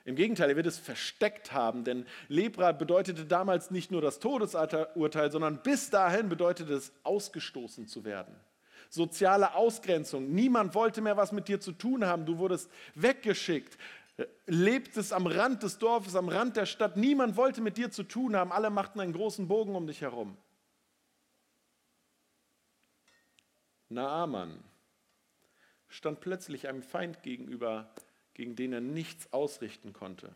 im 0.05 0.15
Gegenteil, 0.15 0.49
er 0.49 0.55
wird 0.55 0.65
es 0.65 0.79
versteckt 0.79 1.51
haben, 1.51 1.83
denn 1.83 2.05
Lepra 2.29 2.71
bedeutete 2.71 3.25
damals 3.25 3.69
nicht 3.71 3.91
nur 3.91 4.01
das 4.01 4.19
Todesurteil, 4.19 5.31
sondern 5.31 5.61
bis 5.61 5.89
dahin 5.89 6.29
bedeutete 6.29 6.73
es, 6.73 6.93
ausgestoßen 7.03 7.87
zu 7.87 8.05
werden. 8.05 8.33
Soziale 8.89 9.53
Ausgrenzung. 9.53 10.31
Niemand 10.31 10.73
wollte 10.73 11.01
mehr 11.01 11.15
was 11.15 11.31
mit 11.31 11.47
dir 11.47 11.59
zu 11.59 11.71
tun 11.71 12.05
haben. 12.05 12.25
Du 12.25 12.39
wurdest 12.39 12.71
weggeschickt, 12.95 13.77
lebt 14.47 14.97
es 14.97 15.13
am 15.13 15.27
Rand 15.27 15.63
des 15.63 15.77
Dorfes, 15.77 16.15
am 16.15 16.27
Rand 16.27 16.57
der 16.57 16.65
Stadt. 16.65 16.97
Niemand 16.97 17.37
wollte 17.37 17.61
mit 17.61 17.77
dir 17.77 17.91
zu 17.91 18.03
tun 18.03 18.35
haben. 18.35 18.51
Alle 18.51 18.69
machten 18.69 18.99
einen 18.99 19.13
großen 19.13 19.47
Bogen 19.47 19.75
um 19.75 19.85
dich 19.85 20.01
herum. 20.01 20.37
Naaman 23.89 24.63
stand 25.87 26.19
plötzlich 26.19 26.67
einem 26.67 26.83
Feind 26.83 27.23
gegenüber, 27.23 27.93
gegen 28.33 28.55
den 28.55 28.73
er 28.73 28.81
nichts 28.81 29.31
ausrichten 29.33 29.93
konnte. 29.93 30.33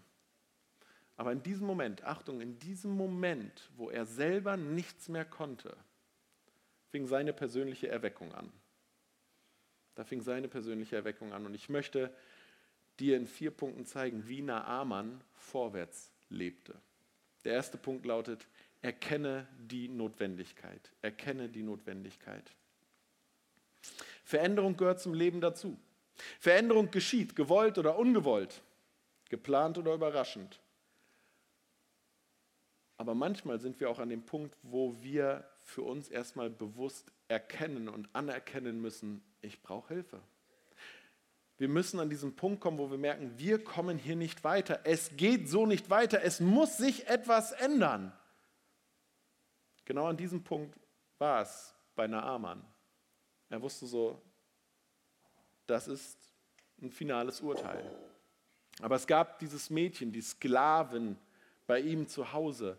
Aber 1.16 1.32
in 1.32 1.44
diesem 1.44 1.68
Moment, 1.68 2.04
Achtung, 2.04 2.42
in 2.42 2.58
diesem 2.60 2.92
Moment, 2.92 3.70
wo 3.78 3.90
er 3.90 4.06
selber 4.06 4.58
nichts 4.58 5.10
mehr 5.10 5.26
konnte, 5.26 5.78
fing 6.94 7.08
seine 7.08 7.34
persönliche 7.34 7.88
Erweckung 7.88 8.32
an. 8.36 8.54
Da 9.96 10.04
fing 10.04 10.22
seine 10.22 10.48
persönliche 10.48 10.96
Erweckung 10.96 11.34
an. 11.34 11.48
Und 11.48 11.56
ich 11.56 11.68
möchte 11.68 12.16
dir 13.00 13.18
in 13.18 13.26
vier 13.26 13.50
Punkten 13.50 13.84
zeigen, 13.84 14.28
wie 14.28 14.44
Naaman 14.44 15.20
vorwärts 15.34 16.12
lebte. 16.30 16.76
Der 17.46 17.54
erste 17.54 17.80
Punkt 17.80 18.06
lautet, 18.06 18.46
erkenne 18.84 19.48
die 19.58 19.88
Notwendigkeit. 19.88 20.92
Erkenne 21.02 21.50
die 21.50 21.64
Notwendigkeit. 21.64 22.52
Veränderung 24.24 24.78
gehört 24.78 25.02
zum 25.02 25.16
Leben 25.16 25.42
dazu. 25.42 25.76
Veränderung 26.40 26.92
geschieht, 26.92 27.36
gewollt 27.36 27.80
oder 27.80 27.98
ungewollt, 27.98 28.62
geplant 29.30 29.80
oder 29.80 29.96
überraschend. 29.96 30.60
Aber 32.98 33.16
manchmal 33.16 33.60
sind 33.60 33.80
wir 33.80 33.90
auch 33.90 33.98
an 33.98 34.10
dem 34.10 34.22
Punkt, 34.28 34.56
wo 34.62 34.96
wir 35.02 35.44
für 35.64 35.82
uns 35.82 36.10
erstmal 36.10 36.50
bewusst 36.50 37.12
erkennen 37.28 37.88
und 37.90 38.10
anerkennen 38.14 38.82
müssen, 38.82 39.24
ich 39.42 39.62
brauche 39.62 39.94
Hilfe. 39.94 40.22
Wir 41.58 41.70
müssen 41.70 42.00
an 42.00 42.10
diesen 42.10 42.36
Punkt 42.36 42.62
kommen, 42.62 42.78
wo 42.78 42.92
wir 42.92 42.98
merken, 42.98 43.38
wir 43.38 43.64
kommen 43.64 43.98
hier 43.98 44.16
nicht 44.16 44.44
weiter. 44.44 44.82
Es 44.84 45.16
geht 45.16 45.48
so 45.48 45.66
nicht 45.66 45.90
weiter. 45.90 46.22
Es 46.24 46.40
muss 46.40 46.78
sich 46.78 47.08
etwas 47.08 47.52
ändern. 47.52 48.12
Genau 49.86 50.08
an 50.08 50.18
diesem 50.18 50.44
Punkt 50.44 50.78
war 51.20 51.42
es 51.42 51.74
bei 51.96 52.08
Naaman. 52.08 52.64
Er 53.50 53.62
wusste 53.62 53.86
so, 53.86 54.22
das 55.68 55.88
ist 55.88 56.18
ein 56.82 56.92
finales 56.92 57.42
Urteil. 57.42 57.90
Aber 58.82 58.96
es 58.96 59.06
gab 59.06 59.40
dieses 59.40 59.70
Mädchen, 59.70 60.12
die 60.12 60.22
Sklavin 60.22 61.18
bei 61.68 61.80
ihm 61.80 62.08
zu 62.08 62.34
Hause. 62.34 62.78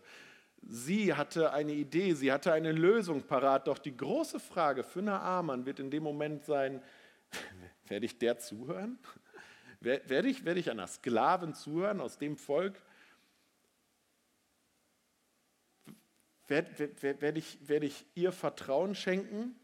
Sie 0.67 1.13
hatte 1.13 1.53
eine 1.53 1.73
Idee, 1.73 2.13
sie 2.13 2.31
hatte 2.31 2.51
eine 2.51 2.71
Lösung 2.71 3.21
parat. 3.21 3.67
Doch 3.67 3.77
die 3.77 3.95
große 3.95 4.39
Frage 4.39 4.83
für 4.83 5.01
Naaman 5.01 5.65
wird 5.65 5.79
in 5.79 5.91
dem 5.91 6.03
Moment 6.03 6.43
sein, 6.43 6.81
werde 7.87 8.05
ich 8.05 8.17
der 8.17 8.39
zuhören? 8.39 8.97
Werde 9.79 10.27
ich, 10.27 10.45
werde 10.45 10.59
ich 10.59 10.71
einer 10.71 10.87
Sklavin 10.87 11.53
zuhören 11.53 12.01
aus 12.01 12.17
dem 12.17 12.37
Volk? 12.37 12.81
Werde, 16.47 16.89
werde, 17.01 17.37
ich, 17.37 17.59
werde 17.67 17.85
ich 17.85 18.05
ihr 18.15 18.31
Vertrauen 18.31 18.95
schenken? 18.95 19.55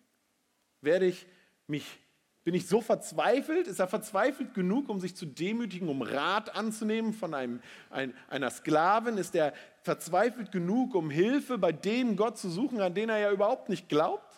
Werde 0.81 1.08
ich 1.08 1.25
mich, 1.65 2.00
bin 2.43 2.53
ich 2.53 2.67
so 2.67 2.81
verzweifelt? 2.81 3.67
Ist 3.67 3.79
er 3.79 3.88
verzweifelt 3.88 4.53
genug, 4.53 4.89
um 4.89 5.00
sich 5.00 5.15
zu 5.15 5.25
demütigen, 5.25 5.89
um 5.89 6.03
Rat 6.03 6.55
anzunehmen 6.55 7.13
von 7.13 7.34
einem, 7.34 7.62
ein, 7.89 8.15
einer 8.27 8.51
Sklavin? 8.51 9.17
Ist 9.17 9.34
er 9.34 9.53
verzweifelt 9.82 10.52
genug, 10.52 10.96
um 10.96 11.10
Hilfe 11.10 11.58
bei 11.58 11.72
dem 11.72 12.16
Gott 12.16 12.38
zu 12.38 12.50
suchen, 12.50 12.82
an 12.82 12.94
den 12.94 13.10
er 13.10 13.18
ja 13.18 13.32
überhaupt 13.32 13.70
nicht 13.70 13.90
glaubt? 13.90 14.32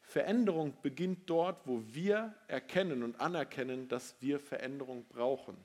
Veränderung 0.00 0.74
beginnt 0.80 1.28
dort, 1.28 1.66
wo 1.66 1.82
wir 1.86 2.34
erkennen 2.46 3.02
und 3.02 3.20
anerkennen, 3.20 3.88
dass 3.88 4.16
wir 4.20 4.40
Veränderung 4.40 5.04
brauchen. 5.06 5.56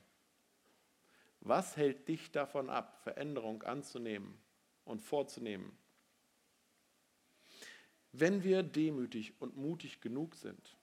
Was 1.39 1.77
hält 1.77 2.07
dich 2.07 2.31
davon 2.31 2.69
ab, 2.69 2.99
Veränderung 3.03 3.63
anzunehmen 3.63 4.37
und 4.83 5.01
vorzunehmen? 5.01 5.77
Wenn 8.11 8.43
wir 8.43 8.63
demütig 8.63 9.33
und 9.39 9.55
mutig 9.55 10.01
genug 10.01 10.35
sind, 10.35 10.77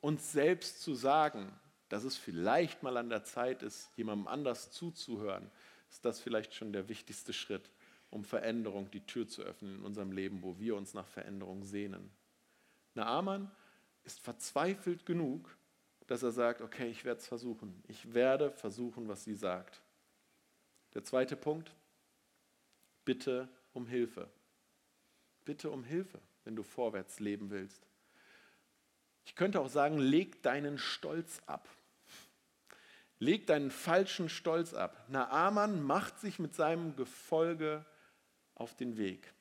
uns 0.00 0.32
selbst 0.32 0.82
zu 0.82 0.94
sagen, 0.94 1.52
dass 1.88 2.04
es 2.04 2.16
vielleicht 2.16 2.82
mal 2.82 2.96
an 2.96 3.10
der 3.10 3.22
Zeit 3.22 3.62
ist, 3.62 3.90
jemandem 3.96 4.28
anders 4.28 4.70
zuzuhören, 4.72 5.50
ist 5.92 6.06
das 6.06 6.20
vielleicht 6.20 6.54
schon 6.54 6.72
der 6.72 6.88
wichtigste 6.88 7.34
Schritt, 7.34 7.70
um 8.10 8.24
Veränderung 8.24 8.90
die 8.90 9.04
Tür 9.04 9.28
zu 9.28 9.42
öffnen 9.42 9.76
in 9.76 9.84
unserem 9.84 10.10
Leben, 10.10 10.42
wo 10.42 10.58
wir 10.58 10.74
uns 10.74 10.94
nach 10.94 11.06
Veränderung 11.06 11.64
sehnen. 11.64 12.10
Naaman 12.94 13.50
ist 14.02 14.18
verzweifelt 14.18 15.04
genug, 15.04 15.54
dass 16.06 16.22
er 16.22 16.32
sagt, 16.32 16.62
okay, 16.62 16.90
ich 16.90 17.04
werde 17.04 17.20
es 17.20 17.26
versuchen. 17.26 17.82
Ich 17.88 18.14
werde 18.14 18.50
versuchen, 18.50 19.06
was 19.06 19.24
sie 19.24 19.34
sagt. 19.34 19.82
Der 20.94 21.04
zweite 21.04 21.36
Punkt, 21.36 21.74
bitte 23.04 23.48
um 23.74 23.86
Hilfe. 23.86 24.28
Bitte 25.44 25.70
um 25.70 25.84
Hilfe, 25.84 26.20
wenn 26.44 26.56
du 26.56 26.62
vorwärts 26.62 27.20
leben 27.20 27.50
willst. 27.50 27.86
Ich 29.26 29.36
könnte 29.36 29.60
auch 29.60 29.68
sagen, 29.68 29.98
leg 29.98 30.42
deinen 30.42 30.78
Stolz 30.78 31.42
ab. 31.44 31.68
Leg 33.22 33.46
deinen 33.46 33.70
falschen 33.70 34.28
Stolz 34.28 34.74
ab. 34.74 35.04
Naaman 35.08 35.80
macht 35.80 36.18
sich 36.18 36.40
mit 36.40 36.56
seinem 36.56 36.96
Gefolge 36.96 37.86
auf 38.56 38.74
den 38.74 38.96
Weg. 38.96 39.32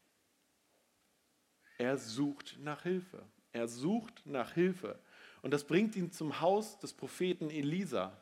Er 1.80 1.98
sucht 1.98 2.60
nach 2.60 2.84
Hilfe. 2.84 3.26
Er 3.52 3.68
sucht 3.68 4.24
nach 4.28 4.52
Hilfe. 4.52 5.00
Und 5.42 5.50
das 5.50 5.64
bringt 5.64 5.96
ihn 5.96 6.12
zum 6.12 6.42
Haus 6.42 6.78
des 6.78 6.94
Propheten 6.94 7.50
Elisa. 7.50 8.16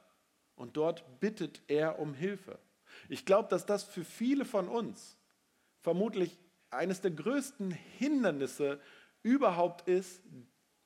Und 0.55 0.77
dort 0.77 1.19
bittet 1.19 1.61
er 1.67 1.99
um 1.99 2.13
Hilfe. 2.13 2.57
Ich 3.09 3.25
glaube, 3.25 3.49
dass 3.49 3.65
das 3.65 3.83
für 3.83 4.05
viele 4.05 4.45
von 4.45 4.69
uns 4.69 5.17
vermutlich 5.81 6.39
eines 6.69 7.01
der 7.01 7.11
größten 7.11 7.71
Hindernisse 7.71 8.79
überhaupt 9.23 9.89
ist, 9.89 10.21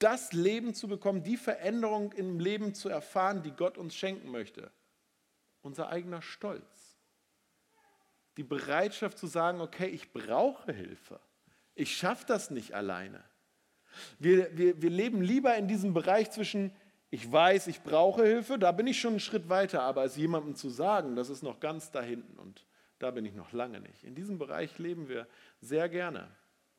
das 0.04 0.34
Leben 0.34 0.74
zu 0.74 0.88
bekommen, 0.88 1.24
die 1.24 1.38
Veränderung 1.38 2.12
im 2.12 2.40
Leben 2.40 2.74
zu 2.74 2.90
erfahren, 2.90 3.42
die 3.42 3.52
Gott 3.52 3.78
uns 3.78 3.96
schenken 3.96 4.30
möchte. 4.30 4.70
Unser 5.62 5.90
eigener 5.90 6.22
Stolz. 6.22 6.98
Die 8.36 8.44
Bereitschaft 8.44 9.18
zu 9.18 9.28
sagen, 9.28 9.62
okay, 9.62 9.88
ich 9.88 10.12
brauche 10.12 10.74
Hilfe. 10.74 11.22
Ich 11.74 11.96
schaffe 11.96 12.26
das 12.28 12.52
nicht 12.52 12.74
alleine. 12.74 13.24
Wir, 14.20 14.58
wir, 14.58 14.82
wir 14.82 14.90
leben 14.90 15.22
lieber 15.22 15.56
in 15.56 15.68
diesem 15.68 15.94
Bereich 15.94 16.32
zwischen, 16.32 16.76
ich 17.10 17.32
weiß, 17.32 17.68
ich 17.68 17.82
brauche 17.82 18.26
Hilfe, 18.26 18.60
da 18.60 18.72
bin 18.72 18.88
ich 18.88 19.00
schon 19.00 19.14
einen 19.14 19.20
Schritt 19.20 19.48
weiter, 19.48 19.84
aber 19.84 20.04
es 20.04 20.18
jemandem 20.18 20.56
zu 20.56 20.70
sagen, 20.70 21.16
das 21.16 21.30
ist 21.30 21.44
noch 21.44 21.60
ganz 21.60 21.92
da 21.92 22.02
hinten 22.02 22.38
und 22.40 22.66
da 23.00 23.12
bin 23.12 23.26
ich 23.26 23.36
noch 23.36 23.54
lange 23.54 23.80
nicht. 23.80 24.04
In 24.04 24.16
diesem 24.16 24.38
Bereich 24.38 24.78
leben 24.80 25.08
wir 25.08 25.28
sehr 25.62 25.88
gerne. 25.88 26.28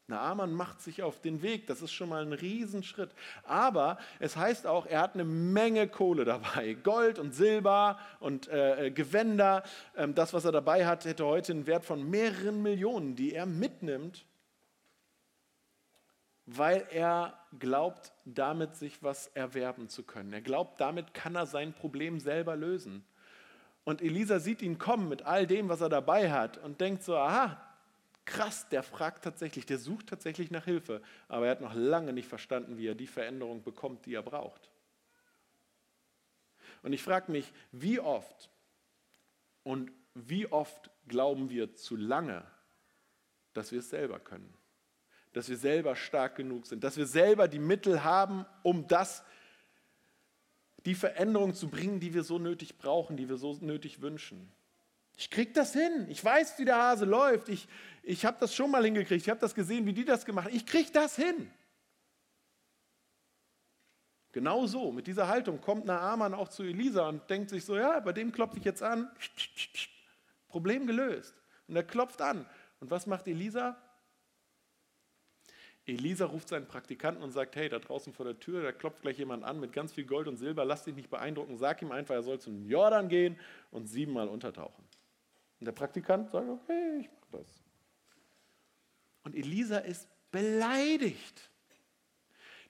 Naaman 0.07 0.53
macht 0.53 0.83
sich 0.83 1.03
auf 1.03 1.21
den 1.21 1.41
Weg, 1.41 1.67
das 1.67 1.81
ist 1.81 1.93
schon 1.93 2.11
mal 2.11 2.23
ein 2.23 2.35
Riesenschritt. 2.35 3.11
Aber 3.45 3.99
es 4.21 4.37
heißt 4.37 4.67
auch, 4.67 4.87
er 4.87 5.01
hat 5.01 5.15
eine 5.15 5.25
Menge 5.25 5.89
Kohle 5.89 6.25
dabei, 6.25 6.75
Gold 6.75 7.19
und 7.19 7.35
Silber 7.35 7.99
und 8.21 8.49
äh, 8.49 8.91
Gewänder. 8.91 9.63
Ähm, 9.97 10.15
das, 10.15 10.35
was 10.35 10.45
er 10.45 10.53
dabei 10.53 10.87
hat, 10.87 11.05
hätte 11.07 11.25
heute 11.25 11.53
einen 11.53 11.67
Wert 11.67 11.85
von 11.85 12.09
mehreren 12.09 12.63
Millionen, 12.63 13.17
die 13.17 13.35
er 13.35 13.47
mitnimmt 13.47 14.27
weil 16.47 16.87
er 16.91 17.39
glaubt, 17.59 18.13
damit 18.25 18.77
sich 18.77 19.03
was 19.03 19.29
erwerben 19.29 19.89
zu 19.89 20.03
können. 20.03 20.33
Er 20.33 20.43
glaubt, 20.43 20.81
damit 20.81 21.15
kann 21.15 21.35
er 21.37 21.47
sein 21.47 21.73
Problem 21.73 22.21
selber 22.21 22.57
lösen. 22.57 23.05
Und 23.85 24.03
Elisa 24.03 24.39
sieht 24.39 24.63
ihn 24.63 24.79
kommen 24.79 25.09
mit 25.09 25.23
all 25.23 25.47
dem, 25.47 25.69
was 25.69 25.81
er 25.81 25.89
dabei 25.89 26.33
hat 26.33 26.59
und 26.59 26.81
denkt 26.81 27.03
so, 27.03 27.17
aha, 27.17 27.61
krass, 28.25 28.69
der 28.69 28.83
fragt 28.83 29.25
tatsächlich, 29.25 29.67
der 29.67 29.79
sucht 29.79 30.09
tatsächlich 30.09 30.51
nach 30.51 30.65
Hilfe, 30.65 31.03
aber 31.29 31.47
er 31.47 31.53
hat 31.53 31.61
noch 31.61 31.75
lange 31.75 32.13
nicht 32.13 32.29
verstanden, 32.29 32.79
wie 32.79 32.87
er 32.87 32.95
die 32.95 33.07
Veränderung 33.07 33.63
bekommt, 33.63 34.07
die 34.07 34.15
er 34.15 34.23
braucht. 34.23 34.71
Und 36.83 36.93
ich 36.93 37.03
frage 37.03 37.33
mich, 37.33 37.53
wie 37.73 38.01
oft 38.01 38.51
und 39.63 39.91
wie 40.15 40.47
oft 40.47 40.91
glauben 41.09 41.51
wir 41.51 41.75
zu 41.75 41.97
lange, 41.97 42.45
dass 43.53 43.73
wir 43.73 43.81
es 43.81 43.91
selber 43.91 44.21
können? 44.21 44.55
dass 45.35 45.49
wir 45.49 45.57
selber 45.57 45.97
stark 45.97 46.37
genug 46.37 46.67
sind, 46.67 46.85
dass 46.85 46.97
wir 46.97 47.07
selber 47.07 47.49
die 47.49 47.59
Mittel 47.59 48.05
haben, 48.05 48.47
um 48.63 48.87
das, 48.87 49.25
die 50.87 50.95
Veränderung 50.95 51.55
zu 51.55 51.69
bringen, 51.69 52.01
die 52.01 52.15
wir 52.15 52.23
so 52.23 52.39
nötig 52.39 52.79
brauchen, 52.79 53.17
die 53.17 53.29
wir 53.29 53.37
so 53.37 53.59
nötig 53.61 54.01
wünschen. 54.01 54.51
Ich 55.17 55.31
kriege 55.31 55.53
das 55.53 55.73
hin. 55.73 56.07
Ich 56.09 56.25
weiß, 56.25 56.59
wie 56.59 56.65
der 56.65 56.77
Hase 56.77 57.05
läuft. 57.05 57.49
Ich, 57.49 57.69
ich 58.03 58.25
habe 58.25 58.37
das 58.41 58.55
schon 58.55 58.71
mal 58.71 58.85
hingekriegt. 58.85 59.23
Ich 59.23 59.31
habe 59.31 59.41
das 59.41 59.55
gesehen, 59.55 59.87
wie 59.87 59.93
die 59.93 60.05
das 60.05 60.25
gemacht 60.25 60.47
haben. 60.47 60.57
Ich 60.57 60.67
kriege 60.67 60.91
das 60.93 61.17
hin. 61.17 61.51
Genau 64.33 64.67
so, 64.67 64.91
mit 64.91 65.07
dieser 65.07 65.29
Haltung 65.29 65.61
kommt 65.61 65.85
Naaman 65.85 66.35
auch 66.35 66.49
zu 66.49 66.65
Elisa 66.65 67.09
und 67.09 67.31
denkt 67.31 67.51
sich 67.51 67.65
so, 67.65 67.77
ja, 67.77 68.01
bei 68.01 68.13
dem 68.13 68.33
klopfe 68.33 68.59
ich 68.59 68.65
jetzt 68.65 68.83
an. 68.83 69.09
Problem 70.49 70.89
gelöst. 70.89 71.35
Und 71.69 71.77
er 71.77 71.85
klopft 71.85 72.21
an. 72.21 72.45
Und 72.81 72.91
was 72.91 73.07
macht 73.07 73.29
Elisa? 73.29 73.81
Elisa 75.87 76.25
ruft 76.25 76.49
seinen 76.49 76.67
Praktikanten 76.67 77.23
und 77.23 77.31
sagt, 77.31 77.57
hey, 77.57 77.69
da 77.69 77.79
draußen 77.79 78.13
vor 78.13 78.25
der 78.25 78.41
Tür, 78.41 78.63
da 78.63 78.73
klopft 78.73 79.03
gleich 79.03 79.19
jemand 79.19 79.45
an 79.45 79.61
mit 79.61 79.73
ganz 79.73 79.93
viel 79.93 80.05
Gold 80.05 80.27
und 80.27 80.37
Silber, 80.37 80.65
lass 80.65 80.83
dich 80.83 80.95
nicht 80.95 81.11
beeindrucken, 81.11 81.57
sag 81.57 81.83
ihm 81.83 81.93
einfach, 81.93 82.15
er 82.15 82.23
soll 82.23 82.41
zum 82.41 82.69
Jordan 82.69 83.09
gehen 83.09 83.39
und 83.71 83.87
siebenmal 83.87 84.29
untertauchen. 84.29 84.85
Und 85.65 85.69
der 85.69 85.73
Praktikant 85.73 86.31
sagt, 86.31 86.47
okay, 86.47 86.99
ich 87.01 87.09
mach 87.09 87.41
das. 87.41 87.49
Und 89.23 89.35
Elisa 89.35 89.79
ist 89.79 90.07
beleidigt. 90.31 91.51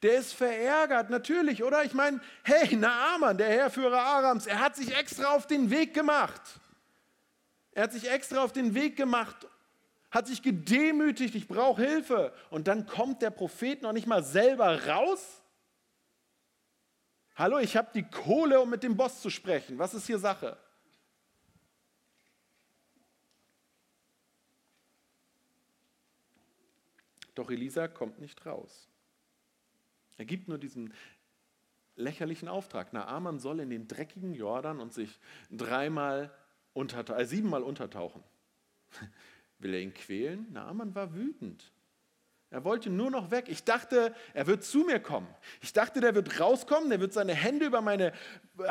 Der 0.00 0.20
ist 0.20 0.32
verärgert, 0.32 1.10
natürlich, 1.10 1.64
oder? 1.64 1.82
Ich 1.82 1.92
meine, 1.92 2.20
hey, 2.44 2.76
Naaman, 2.76 3.36
der 3.36 3.48
Heerführer 3.48 3.98
Arams, 3.98 4.46
er 4.46 4.60
hat 4.60 4.76
sich 4.76 4.96
extra 4.96 5.34
auf 5.34 5.48
den 5.48 5.70
Weg 5.70 5.92
gemacht. 5.92 6.40
Er 7.72 7.82
hat 7.82 7.92
sich 7.92 8.08
extra 8.08 8.44
auf 8.44 8.52
den 8.52 8.76
Weg 8.76 8.94
gemacht, 8.94 9.48
hat 10.12 10.28
sich 10.28 10.40
gedemütigt, 10.40 11.34
ich 11.34 11.48
brauche 11.48 11.82
Hilfe. 11.82 12.32
Und 12.50 12.68
dann 12.68 12.86
kommt 12.86 13.22
der 13.22 13.30
Prophet 13.30 13.82
noch 13.82 13.92
nicht 13.92 14.06
mal 14.06 14.22
selber 14.22 14.86
raus. 14.86 15.42
Hallo, 17.34 17.58
ich 17.58 17.76
habe 17.76 17.88
die 17.92 18.08
Kohle, 18.08 18.60
um 18.60 18.70
mit 18.70 18.84
dem 18.84 18.96
Boss 18.96 19.20
zu 19.20 19.30
sprechen. 19.30 19.80
Was 19.80 19.94
ist 19.94 20.06
hier 20.06 20.20
Sache? 20.20 20.56
Doch 27.35 27.50
Elisa 27.50 27.88
kommt 27.88 28.21
nicht 28.21 28.45
raus. 28.47 28.88
Er 30.17 30.25
gibt 30.25 30.49
nur 30.49 30.59
diesen 30.59 30.93
lächerlichen 31.97 32.49
Auftrag. 32.49 32.93
Naaman 32.93 33.38
soll 33.38 33.61
in 33.61 33.71
den 33.71 33.88
dreckigen 33.88 34.35
Jordan 34.35 34.81
und 34.81 34.93
sich 34.93 35.19
dreimal 35.50 36.33
untertauchen, 36.73 37.21
äh, 37.21 37.26
siebenmal 37.26 37.62
untertauchen. 37.62 38.23
Will 39.59 39.75
er 39.75 39.81
ihn 39.81 39.95
quälen? 39.95 40.53
Naaman 40.53 40.95
war 40.95 41.14
wütend. 41.14 41.73
Er 42.50 42.62
wollte 42.64 42.88
nur 42.88 43.11
noch 43.11 43.33
weg. 43.33 43.47
Ich 43.49 43.64
dachte, 43.64 44.14
er 44.33 44.47
wird 44.47 44.62
zu 44.62 44.85
mir 44.85 45.00
kommen. 45.00 45.26
Ich 45.61 45.73
dachte, 45.73 46.00
der 46.00 46.14
wird 46.14 46.38
rauskommen, 46.38 46.88
der 46.88 47.00
wird 47.00 47.12
seine 47.12 47.35
Hände 47.35 47.67
über 47.67 47.81
meine 47.81 48.12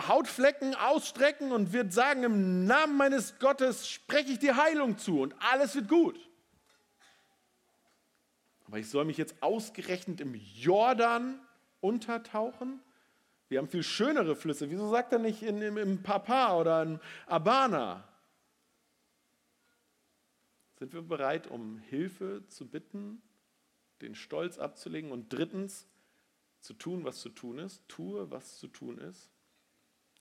Hautflecken 0.08 0.74
ausstrecken 0.74 1.52
und 1.52 1.74
wird 1.74 1.92
sagen, 1.92 2.24
im 2.24 2.66
Namen 2.66 2.96
meines 2.96 3.40
Gottes 3.40 3.90
spreche 3.90 4.32
ich 4.32 4.40
die 4.40 4.54
Heilung 4.54 4.98
zu 4.98 5.20
und 5.20 5.36
alles 5.52 5.76
wird 5.76 5.90
gut. 5.90 6.18
Aber 8.74 8.80
ich 8.80 8.90
soll 8.90 9.06
mich 9.06 9.18
jetzt 9.18 9.36
ausgerechnet 9.44 10.20
im 10.20 10.34
Jordan 10.34 11.40
untertauchen? 11.80 12.82
Wir 13.48 13.60
haben 13.60 13.68
viel 13.68 13.84
schönere 13.84 14.36
Flüsse. 14.36 14.72
Wieso 14.72 14.90
sagt 14.90 15.14
er 15.14 15.20
nicht 15.20 15.44
in, 15.44 15.62
im, 15.62 15.78
im 15.78 16.02
Papa 16.02 16.60
oder 16.60 16.82
in 16.82 17.00
Abana? 17.28 18.04
Sind 20.80 20.92
wir 20.92 21.04
bereit, 21.04 21.46
um 21.46 21.78
Hilfe 21.78 22.48
zu 22.48 22.68
bitten, 22.68 23.22
den 24.02 24.16
Stolz 24.16 24.58
abzulegen 24.58 25.12
und 25.12 25.32
drittens 25.32 25.86
zu 26.60 26.74
tun, 26.74 27.06
was 27.06 27.22
zu 27.22 27.30
tun 27.30 27.60
ist? 27.60 27.88
Tue, 27.88 28.32
was 28.32 28.58
zu 28.58 28.68
tun 28.68 28.98
ist. 28.98 29.30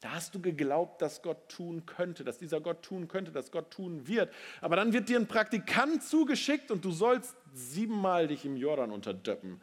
Da 0.03 0.11
hast 0.11 0.35
du 0.35 0.43
geglaubt, 0.43 1.01
dass 1.01 1.23
Gott 1.23 1.49
tun 1.49 1.87
könnte, 1.87 2.25
dass 2.25 2.37
dieser 2.37 2.61
Gott 2.61 2.83
tun 2.83 3.07
könnte, 3.07 3.31
dass 3.31 3.53
Gott 3.53 3.71
tun 3.71 4.09
wird. 4.09 4.35
Aber 4.61 4.75
dann 4.75 4.93
wird 4.93 5.09
dir 5.09 5.17
ein 5.17 5.29
Praktikant 5.29 6.03
zugeschickt 6.03 6.73
und 6.73 6.85
du 6.85 6.91
sollst 6.91 7.37
siebenmal 7.55 8.27
dich 8.27 8.45
im 8.45 8.57
Jordan 8.57 8.91
unterdöppen. 8.91 9.61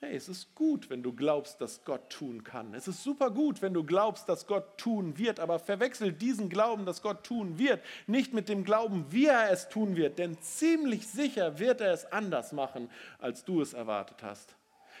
Hey, 0.00 0.14
es 0.14 0.28
ist 0.28 0.54
gut, 0.54 0.90
wenn 0.90 1.02
du 1.02 1.14
glaubst, 1.14 1.62
dass 1.62 1.82
Gott 1.86 2.10
tun 2.10 2.44
kann. 2.44 2.74
Es 2.74 2.86
ist 2.86 3.02
super 3.02 3.30
gut, 3.30 3.62
wenn 3.62 3.72
du 3.72 3.84
glaubst, 3.84 4.28
dass 4.28 4.46
Gott 4.46 4.76
tun 4.76 5.16
wird, 5.16 5.40
aber 5.40 5.58
verwechsel 5.58 6.12
diesen 6.12 6.50
Glauben, 6.50 6.84
dass 6.84 7.00
Gott 7.00 7.24
tun 7.24 7.58
wird, 7.58 7.82
nicht 8.06 8.34
mit 8.34 8.50
dem 8.50 8.64
Glauben, 8.64 9.06
wie 9.08 9.24
er 9.24 9.50
es 9.50 9.70
tun 9.70 9.96
wird, 9.96 10.18
denn 10.18 10.36
ziemlich 10.42 11.08
sicher 11.08 11.58
wird 11.58 11.80
er 11.80 11.94
es 11.94 12.04
anders 12.12 12.52
machen, 12.52 12.90
als 13.18 13.46
du 13.46 13.62
es 13.62 13.72
erwartet 13.72 14.22
hast. 14.22 14.54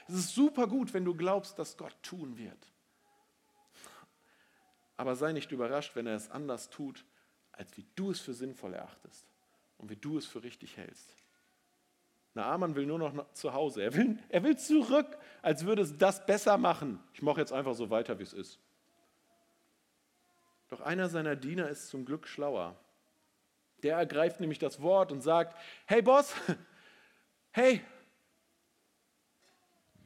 Es 0.08 0.14
ist 0.14 0.34
super 0.34 0.68
gut, 0.68 0.94
wenn 0.94 1.04
du 1.04 1.14
glaubst, 1.14 1.58
dass 1.58 1.76
Gott 1.76 1.94
tun 2.02 2.38
wird. 2.38 2.73
Aber 4.96 5.16
sei 5.16 5.32
nicht 5.32 5.52
überrascht, 5.52 5.96
wenn 5.96 6.06
er 6.06 6.16
es 6.16 6.30
anders 6.30 6.70
tut, 6.70 7.04
als 7.52 7.76
wie 7.76 7.86
du 7.94 8.10
es 8.10 8.20
für 8.20 8.34
sinnvoll 8.34 8.74
erachtest 8.74 9.26
und 9.78 9.90
wie 9.90 9.96
du 9.96 10.18
es 10.18 10.26
für 10.26 10.42
richtig 10.42 10.76
hältst. 10.76 11.14
Naaman 12.34 12.74
will 12.74 12.86
nur 12.86 12.98
noch 12.98 13.32
zu 13.32 13.52
Hause. 13.52 13.82
Er 13.82 13.94
will, 13.94 14.18
er 14.28 14.42
will 14.42 14.56
zurück, 14.56 15.16
als 15.40 15.64
würde 15.64 15.82
es 15.82 15.96
das 15.96 16.26
besser 16.26 16.58
machen. 16.58 16.98
Ich 17.12 17.22
mache 17.22 17.40
jetzt 17.40 17.52
einfach 17.52 17.74
so 17.74 17.90
weiter, 17.90 18.18
wie 18.18 18.24
es 18.24 18.32
ist. 18.32 18.58
Doch 20.68 20.80
einer 20.80 21.08
seiner 21.08 21.36
Diener 21.36 21.68
ist 21.68 21.88
zum 21.88 22.04
Glück 22.04 22.26
schlauer. 22.26 22.76
Der 23.84 23.96
ergreift 23.96 24.40
nämlich 24.40 24.58
das 24.58 24.82
Wort 24.82 25.12
und 25.12 25.20
sagt, 25.20 25.56
hey 25.86 26.02
Boss, 26.02 26.34
hey, 27.52 27.82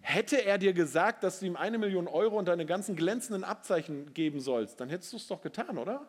hätte 0.09 0.45
er 0.45 0.59
dir 0.59 0.73
gesagt, 0.73 1.23
dass 1.23 1.41
du 1.41 1.47
ihm 1.47 1.57
eine 1.57 1.79
Million 1.79 2.09
Euro 2.09 2.39
und 2.39 2.47
deine 2.47 2.67
ganzen 2.67 2.97
glänzenden 2.97 3.45
Abzeichen 3.45 4.15
geben 4.15 4.41
sollst, 4.41 4.81
dann 4.81 4.89
hättest 4.89 5.13
du 5.13 5.17
es 5.17 5.27
doch 5.27 5.41
getan, 5.41 5.79
oder? 5.79 6.09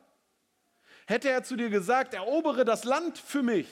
Hätte 1.07 1.29
er 1.29 1.43
zu 1.43 1.55
dir 1.55 1.69
gesagt, 1.69 2.13
erobere 2.13 2.65
das 2.65 2.83
Land 2.83 3.17
für 3.17 3.43
mich, 3.43 3.67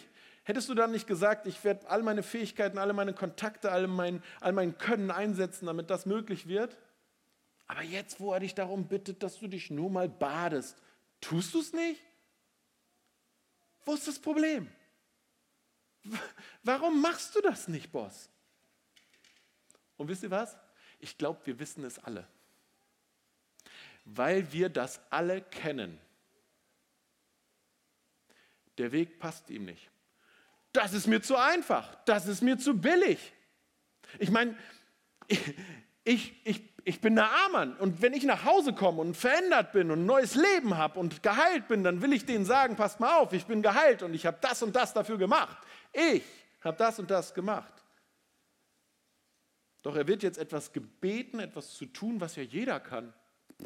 Hättest 0.48 0.70
du 0.70 0.76
dann 0.76 0.92
nicht 0.92 1.08
gesagt, 1.08 1.46
ich 1.46 1.62
werde 1.66 1.90
all 1.90 2.04
meine 2.04 2.24
Fähigkeiten, 2.24 2.78
alle 2.78 2.94
meine 2.94 3.14
Kontakte, 3.14 3.70
all 3.70 3.86
mein, 3.88 4.24
all 4.40 4.54
mein 4.54 4.78
Können 4.78 5.12
einsetzen, 5.12 5.66
damit 5.66 5.90
das 5.90 6.06
möglich 6.06 6.48
wird? 6.48 6.78
Aber 7.68 7.82
jetzt, 7.82 8.22
wo 8.22 8.32
er 8.32 8.40
dich 8.40 8.56
darum 8.56 8.88
bittet, 8.88 9.24
dass 9.24 9.40
du 9.40 9.50
dich 9.50 9.70
nur 9.72 9.90
mal 9.90 10.08
badest, 10.08 10.82
tust 11.20 11.54
du 11.54 11.60
es 11.60 11.74
nicht? 11.74 12.02
Wo 13.84 13.94
ist 13.94 14.08
das 14.08 14.20
Problem? 14.20 14.72
Warum 16.64 17.02
machst 17.02 17.36
du 17.36 17.42
das 17.42 17.68
nicht, 17.68 17.92
Boss? 17.92 18.30
Und 19.98 20.08
wisst 20.08 20.24
ihr 20.24 20.32
was? 20.32 20.58
Ich 21.00 21.18
glaube, 21.18 21.46
wir 21.46 21.60
wissen 21.60 21.84
es 21.84 22.00
alle. 22.00 22.28
Weil 24.06 24.52
wir 24.54 24.70
das 24.70 25.02
alle 25.10 25.42
kennen. 25.42 26.00
Der 28.78 28.92
Weg 28.92 29.20
passt 29.20 29.50
ihm 29.50 29.66
nicht 29.66 29.90
das 30.78 30.94
ist 30.94 31.08
mir 31.08 31.22
zu 31.22 31.36
einfach, 31.36 31.96
das 32.06 32.28
ist 32.28 32.42
mir 32.42 32.58
zu 32.58 32.80
billig. 32.80 33.34
Ich 34.20 34.30
meine, 34.30 34.56
ich, 36.04 36.34
ich, 36.46 36.62
ich 36.84 37.02
bin 37.02 37.16
der 37.16 37.30
Armann 37.32 37.76
und 37.78 38.02
wenn 38.02 38.14
ich 38.14 38.24
nach 38.24 38.46
Hause 38.46 38.74
komme 38.74 39.02
und 39.02 39.18
verändert 39.18 39.72
bin 39.72 39.90
und 39.92 40.02
ein 40.02 40.06
neues 40.06 40.36
Leben 40.36 40.78
habe 40.78 41.00
und 41.00 41.24
geheilt 41.24 41.68
bin, 41.68 41.84
dann 41.84 42.02
will 42.02 42.14
ich 42.14 42.26
denen 42.26 42.46
sagen, 42.46 42.76
passt 42.76 43.00
mal 43.00 43.18
auf, 43.18 43.34
ich 43.34 43.46
bin 43.46 43.62
geheilt 43.62 44.04
und 44.04 44.14
ich 44.14 44.26
habe 44.26 44.38
das 44.40 44.62
und 44.62 44.76
das 44.76 44.94
dafür 44.94 45.18
gemacht. 45.18 45.58
Ich 45.92 46.24
habe 46.64 46.78
das 46.78 47.00
und 47.00 47.10
das 47.10 47.34
gemacht. 47.34 47.74
Doch 49.82 49.96
er 49.96 50.08
wird 50.08 50.24
jetzt 50.24 50.38
etwas 50.38 50.74
gebeten, 50.74 51.40
etwas 51.40 51.74
zu 51.76 51.86
tun, 51.86 52.20
was 52.20 52.36
ja 52.36 52.44
jeder 52.44 52.80
kann. 52.80 53.14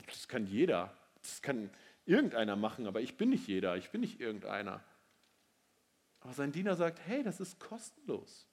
Das 0.07 0.27
kann 0.27 0.45
jeder. 0.45 0.95
Das 1.21 1.41
kann 1.41 1.69
irgendeiner 2.05 2.55
machen, 2.55 2.87
aber 2.87 3.01
ich 3.01 3.17
bin 3.17 3.29
nicht 3.29 3.47
jeder, 3.47 3.77
ich 3.77 3.89
bin 3.91 4.01
nicht 4.01 4.19
irgendeiner. 4.19 4.83
Aber 6.19 6.33
sein 6.33 6.51
Diener 6.51 6.75
sagt, 6.75 6.99
hey, 7.05 7.23
das 7.23 7.39
ist 7.39 7.59
kostenlos. 7.59 8.47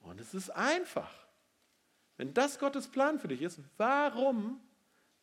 Und 0.00 0.20
es 0.20 0.34
ist 0.34 0.50
einfach. 0.50 1.26
Wenn 2.16 2.32
das 2.34 2.58
Gottes 2.58 2.88
Plan 2.88 3.18
für 3.18 3.28
dich 3.28 3.42
ist, 3.42 3.60
warum, 3.76 4.60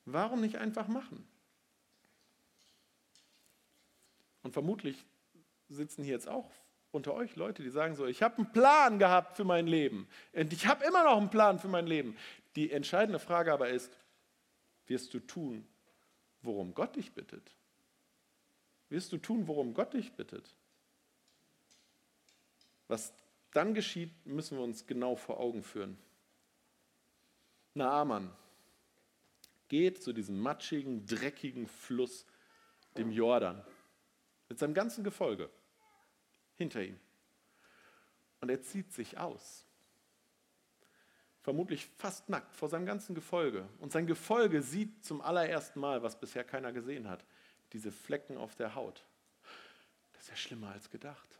warum 0.05 0.41
nicht 0.41 0.57
einfach 0.57 0.87
machen? 0.87 1.27
Und 4.43 4.51
vermutlich 4.51 5.05
sitzen 5.69 6.03
hier 6.03 6.13
jetzt 6.13 6.27
auch 6.27 6.51
unter 6.93 7.15
euch 7.15 7.35
Leute, 7.35 7.63
die 7.63 7.71
sagen 7.71 7.95
so, 7.95 8.05
ich 8.05 8.21
habe 8.21 8.37
einen 8.37 8.51
Plan 8.51 8.99
gehabt 8.99 9.35
für 9.35 9.43
mein 9.43 9.65
Leben 9.65 10.07
und 10.31 10.53
ich 10.53 10.67
habe 10.67 10.85
immer 10.85 11.03
noch 11.03 11.17
einen 11.17 11.31
Plan 11.31 11.57
für 11.57 11.67
mein 11.67 11.87
Leben. 11.87 12.15
Die 12.55 12.71
entscheidende 12.71 13.17
Frage 13.17 13.51
aber 13.51 13.69
ist, 13.69 13.97
wirst 14.85 15.13
du 15.13 15.19
tun, 15.19 15.67
worum 16.43 16.75
Gott 16.75 16.95
dich 16.95 17.11
bittet? 17.13 17.55
Wirst 18.89 19.11
du 19.11 19.17
tun, 19.17 19.47
worum 19.47 19.73
Gott 19.73 19.93
dich 19.95 20.13
bittet? 20.13 20.55
Was 22.87 23.11
dann 23.53 23.73
geschieht, 23.73 24.11
müssen 24.25 24.57
wir 24.57 24.63
uns 24.63 24.85
genau 24.85 25.15
vor 25.15 25.39
Augen 25.39 25.63
führen. 25.63 25.97
Naaman 27.73 28.31
geht 29.67 30.03
zu 30.03 30.13
diesem 30.13 30.39
matschigen, 30.39 31.07
dreckigen 31.07 31.67
Fluss, 31.67 32.27
dem 32.97 33.11
Jordan, 33.11 33.65
mit 34.47 34.59
seinem 34.59 34.75
ganzen 34.75 35.03
Gefolge 35.03 35.49
hinter 36.55 36.81
ihm. 36.81 36.99
Und 38.41 38.49
er 38.49 38.61
zieht 38.61 38.91
sich 38.93 39.17
aus. 39.17 39.65
Vermutlich 41.41 41.85
fast 41.97 42.29
nackt 42.29 42.55
vor 42.55 42.69
seinem 42.69 42.85
ganzen 42.85 43.15
Gefolge. 43.15 43.67
Und 43.79 43.91
sein 43.91 44.07
Gefolge 44.07 44.61
sieht 44.61 45.03
zum 45.03 45.21
allerersten 45.21 45.79
Mal, 45.79 46.01
was 46.01 46.19
bisher 46.19 46.43
keiner 46.43 46.71
gesehen 46.71 47.09
hat, 47.09 47.25
diese 47.73 47.91
Flecken 47.91 48.37
auf 48.37 48.55
der 48.55 48.75
Haut. 48.75 49.05
Das 50.13 50.23
ist 50.23 50.29
ja 50.29 50.35
schlimmer 50.35 50.71
als 50.71 50.89
gedacht. 50.89 51.39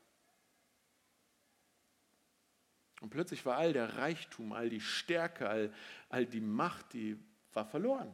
Und 2.99 3.09
plötzlich 3.09 3.45
war 3.45 3.57
all 3.57 3.73
der 3.73 3.97
Reichtum, 3.97 4.53
all 4.53 4.69
die 4.69 4.81
Stärke, 4.81 5.49
all, 5.49 5.73
all 6.09 6.25
die 6.25 6.41
Macht, 6.41 6.93
die 6.93 7.17
war 7.53 7.65
verloren. 7.65 8.13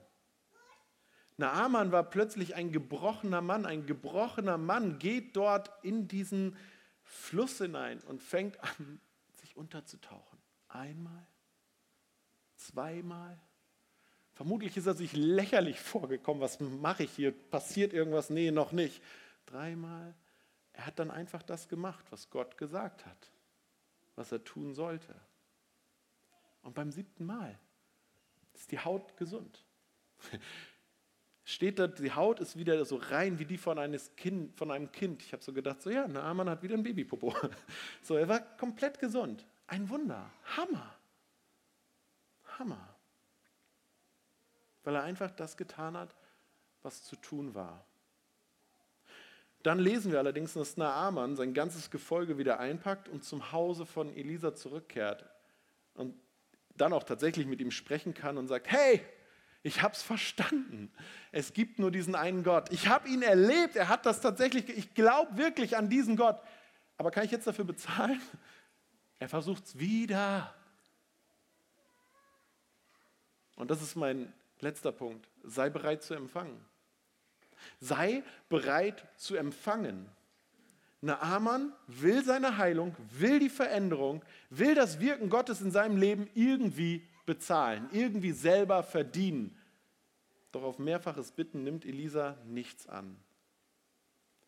Naaman 1.37 1.91
war 1.91 2.03
plötzlich 2.03 2.55
ein 2.55 2.71
gebrochener 2.71 3.41
Mann. 3.41 3.65
Ein 3.65 3.85
gebrochener 3.85 4.57
Mann 4.57 4.99
geht 4.99 5.37
dort 5.37 5.71
in 5.83 6.07
diesen 6.07 6.57
Fluss 7.09 7.57
hinein 7.57 7.99
und 8.01 8.21
fängt 8.21 8.59
an, 8.63 9.01
sich 9.33 9.57
unterzutauchen. 9.57 10.37
Einmal? 10.67 11.25
Zweimal? 12.55 13.39
Vermutlich 14.33 14.77
ist 14.77 14.85
er 14.85 14.93
sich 14.93 15.13
lächerlich 15.13 15.79
vorgekommen. 15.79 16.41
Was 16.41 16.59
mache 16.59 17.03
ich 17.03 17.11
hier? 17.11 17.31
Passiert 17.31 17.93
irgendwas? 17.93 18.29
Nee, 18.29 18.51
noch 18.51 18.71
nicht. 18.71 19.01
Dreimal? 19.47 20.13
Er 20.73 20.85
hat 20.85 20.99
dann 20.99 21.09
einfach 21.09 21.41
das 21.41 21.67
gemacht, 21.67 22.05
was 22.11 22.29
Gott 22.29 22.57
gesagt 22.57 23.05
hat, 23.05 23.31
was 24.15 24.31
er 24.31 24.43
tun 24.43 24.73
sollte. 24.73 25.13
Und 26.61 26.75
beim 26.75 26.91
siebten 26.91 27.25
Mal 27.25 27.59
ist 28.53 28.71
die 28.71 28.79
Haut 28.79 29.17
gesund. 29.17 29.65
Steht 31.49 31.79
da, 31.79 31.87
die 31.87 32.11
Haut 32.11 32.39
ist 32.39 32.57
wieder 32.57 32.85
so 32.85 32.97
rein 32.97 33.39
wie 33.39 33.45
die 33.45 33.57
von, 33.57 33.79
eines 33.79 34.15
kind, 34.15 34.55
von 34.55 34.69
einem 34.69 34.91
Kind. 34.91 35.23
Ich 35.23 35.33
habe 35.33 35.43
so 35.43 35.51
gedacht, 35.51 35.81
so 35.81 35.89
ja, 35.89 36.07
Naaman 36.07 36.47
hat 36.47 36.61
wieder 36.61 36.75
ein 36.75 36.83
Babypopo. 36.83 37.33
So, 38.03 38.17
er 38.17 38.27
war 38.27 38.39
komplett 38.39 38.99
gesund. 38.99 39.47
Ein 39.65 39.89
Wunder. 39.89 40.29
Hammer. 40.55 40.95
Hammer. 42.59 42.95
Weil 44.83 44.93
er 44.93 45.01
einfach 45.01 45.31
das 45.31 45.57
getan 45.57 45.97
hat, 45.97 46.13
was 46.83 47.01
zu 47.01 47.15
tun 47.15 47.55
war. 47.55 47.83
Dann 49.63 49.79
lesen 49.79 50.11
wir 50.11 50.19
allerdings, 50.19 50.53
dass 50.53 50.77
Naaman 50.77 51.35
sein 51.35 51.55
ganzes 51.55 51.89
Gefolge 51.89 52.37
wieder 52.37 52.59
einpackt 52.59 53.09
und 53.09 53.23
zum 53.23 53.51
Hause 53.51 53.87
von 53.87 54.15
Elisa 54.15 54.53
zurückkehrt. 54.53 55.25
Und 55.95 56.13
dann 56.77 56.93
auch 56.93 57.03
tatsächlich 57.03 57.47
mit 57.47 57.59
ihm 57.59 57.71
sprechen 57.71 58.13
kann 58.13 58.37
und 58.37 58.47
sagt, 58.47 58.71
hey, 58.71 59.01
ich 59.61 59.81
habe 59.81 59.93
es 59.93 60.01
verstanden. 60.01 60.91
Es 61.31 61.53
gibt 61.53 61.79
nur 61.79 61.91
diesen 61.91 62.15
einen 62.15 62.43
Gott. 62.43 62.71
Ich 62.71 62.87
habe 62.87 63.09
ihn 63.09 63.21
erlebt. 63.21 63.75
Er 63.75 63.89
hat 63.89 64.05
das 64.05 64.21
tatsächlich. 64.21 64.69
Ich 64.69 64.93
glaube 64.93 65.37
wirklich 65.37 65.75
an 65.75 65.89
diesen 65.89 66.15
Gott. 66.15 66.39
Aber 66.97 67.11
kann 67.11 67.25
ich 67.25 67.31
jetzt 67.31 67.47
dafür 67.47 67.65
bezahlen? 67.65 68.21
Er 69.19 69.27
versucht 69.27 69.65
es 69.65 69.77
wieder. 69.77 70.53
Und 73.57 73.69
das 73.69 73.81
ist 73.81 73.95
mein 73.95 74.31
letzter 74.61 74.93
Punkt. 74.93 75.27
Sei 75.43 75.69
bereit 75.69 76.03
zu 76.03 76.13
empfangen. 76.13 76.65
Sei 77.81 78.23
bereit 78.47 79.05
zu 79.17 79.35
empfangen. 79.35 80.09
Naaman 81.01 81.73
will 81.87 82.23
seine 82.23 82.57
Heilung, 82.57 82.95
will 83.11 83.39
die 83.39 83.49
Veränderung, 83.49 84.23
will 84.49 84.75
das 84.75 84.99
Wirken 84.99 85.29
Gottes 85.29 85.61
in 85.61 85.71
seinem 85.71 85.97
Leben 85.97 86.29
irgendwie 86.33 87.07
bezahlen, 87.29 87.89
irgendwie 87.91 88.31
selber 88.31 88.83
verdienen. 88.83 89.57
Doch 90.51 90.63
auf 90.63 90.79
mehrfaches 90.79 91.31
Bitten 91.31 91.63
nimmt 91.63 91.85
Elisa 91.85 92.37
nichts 92.45 92.87
an. 92.87 93.15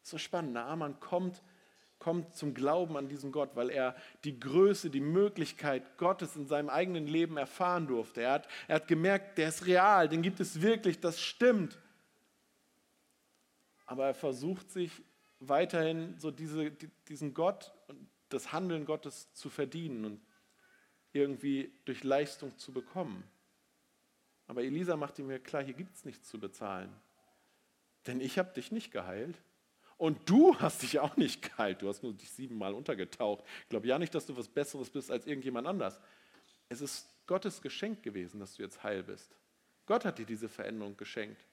So 0.02 0.18
spannend. 0.18 0.54
Naaman 0.54 1.00
kommt, 1.00 1.44
kommt 2.00 2.36
zum 2.36 2.54
Glauben 2.54 2.98
an 2.98 3.08
diesen 3.08 3.32
Gott, 3.32 3.56
weil 3.56 3.70
er 3.70 3.96
die 4.24 4.40
Größe, 4.40 4.90
die 4.90 5.00
Möglichkeit 5.00 5.98
Gottes 5.98 6.36
in 6.36 6.48
seinem 6.48 6.70
eigenen 6.70 7.08
Leben 7.08 7.38
erfahren 7.38 7.88
durfte. 7.88 8.22
Er 8.22 8.32
hat, 8.34 8.48
er 8.68 8.76
hat 8.78 8.88
gemerkt, 8.88 9.38
der 9.38 9.50
ist 9.50 9.68
real, 9.68 10.10
den 10.10 10.24
gibt 10.24 10.40
es 10.40 10.62
wirklich, 10.62 11.00
das 11.00 11.22
stimmt 11.22 11.78
aber 13.92 14.06
er 14.06 14.14
versucht 14.14 14.72
sich 14.72 15.04
weiterhin 15.42 16.18
so 16.18 16.32
diese, 16.32 16.72
diesen 17.10 17.34
Gott 17.34 17.74
und 17.90 18.08
das 18.30 18.54
Handeln 18.54 18.86
Gottes 18.86 19.34
zu 19.34 19.50
verdienen 19.50 20.06
und 20.06 20.22
irgendwie 21.14 21.72
durch 21.86 22.04
Leistung 22.04 22.58
zu 22.58 22.72
bekommen. 22.72 23.24
Aber 24.48 24.64
Elisa 24.64 24.98
macht 24.98 25.20
ihm 25.20 25.28
mir 25.28 25.40
klar, 25.40 25.64
hier 25.64 25.74
gibt 25.74 25.96
es 25.96 26.06
nichts 26.06 26.28
zu 26.28 26.40
bezahlen. 26.40 26.94
Denn 28.08 28.20
ich 28.20 28.40
habe 28.40 28.54
dich 28.54 28.72
nicht 28.72 28.92
geheilt. 28.92 29.42
Und 29.98 30.30
du 30.30 30.58
hast 30.58 30.82
dich 30.82 31.00
auch 31.00 31.16
nicht 31.16 31.42
geheilt. 31.44 31.82
Du 31.82 31.88
hast 31.88 32.02
nur 32.02 32.14
dich 32.14 32.32
siebenmal 32.32 32.74
untergetaucht. 32.74 33.44
Ich 33.62 33.70
glaube 33.70 33.88
ja 33.88 34.00
nicht, 34.00 34.16
dass 34.16 34.26
du 34.26 34.36
was 34.36 34.48
Besseres 34.48 34.90
bist 34.90 35.12
als 35.12 35.28
irgendjemand 35.28 35.68
anders. 35.68 36.00
Es 36.70 36.82
ist 36.82 37.08
Gottes 37.28 37.62
Geschenk 37.62 38.02
gewesen, 38.02 38.40
dass 38.40 38.56
du 38.56 38.64
jetzt 38.64 38.84
heil 38.84 39.04
bist. 39.04 39.36
Gott 39.86 40.06
hat 40.06 40.18
dir 40.18 40.26
diese 40.26 40.50
Veränderung 40.50 40.98
geschenkt. 40.98 41.46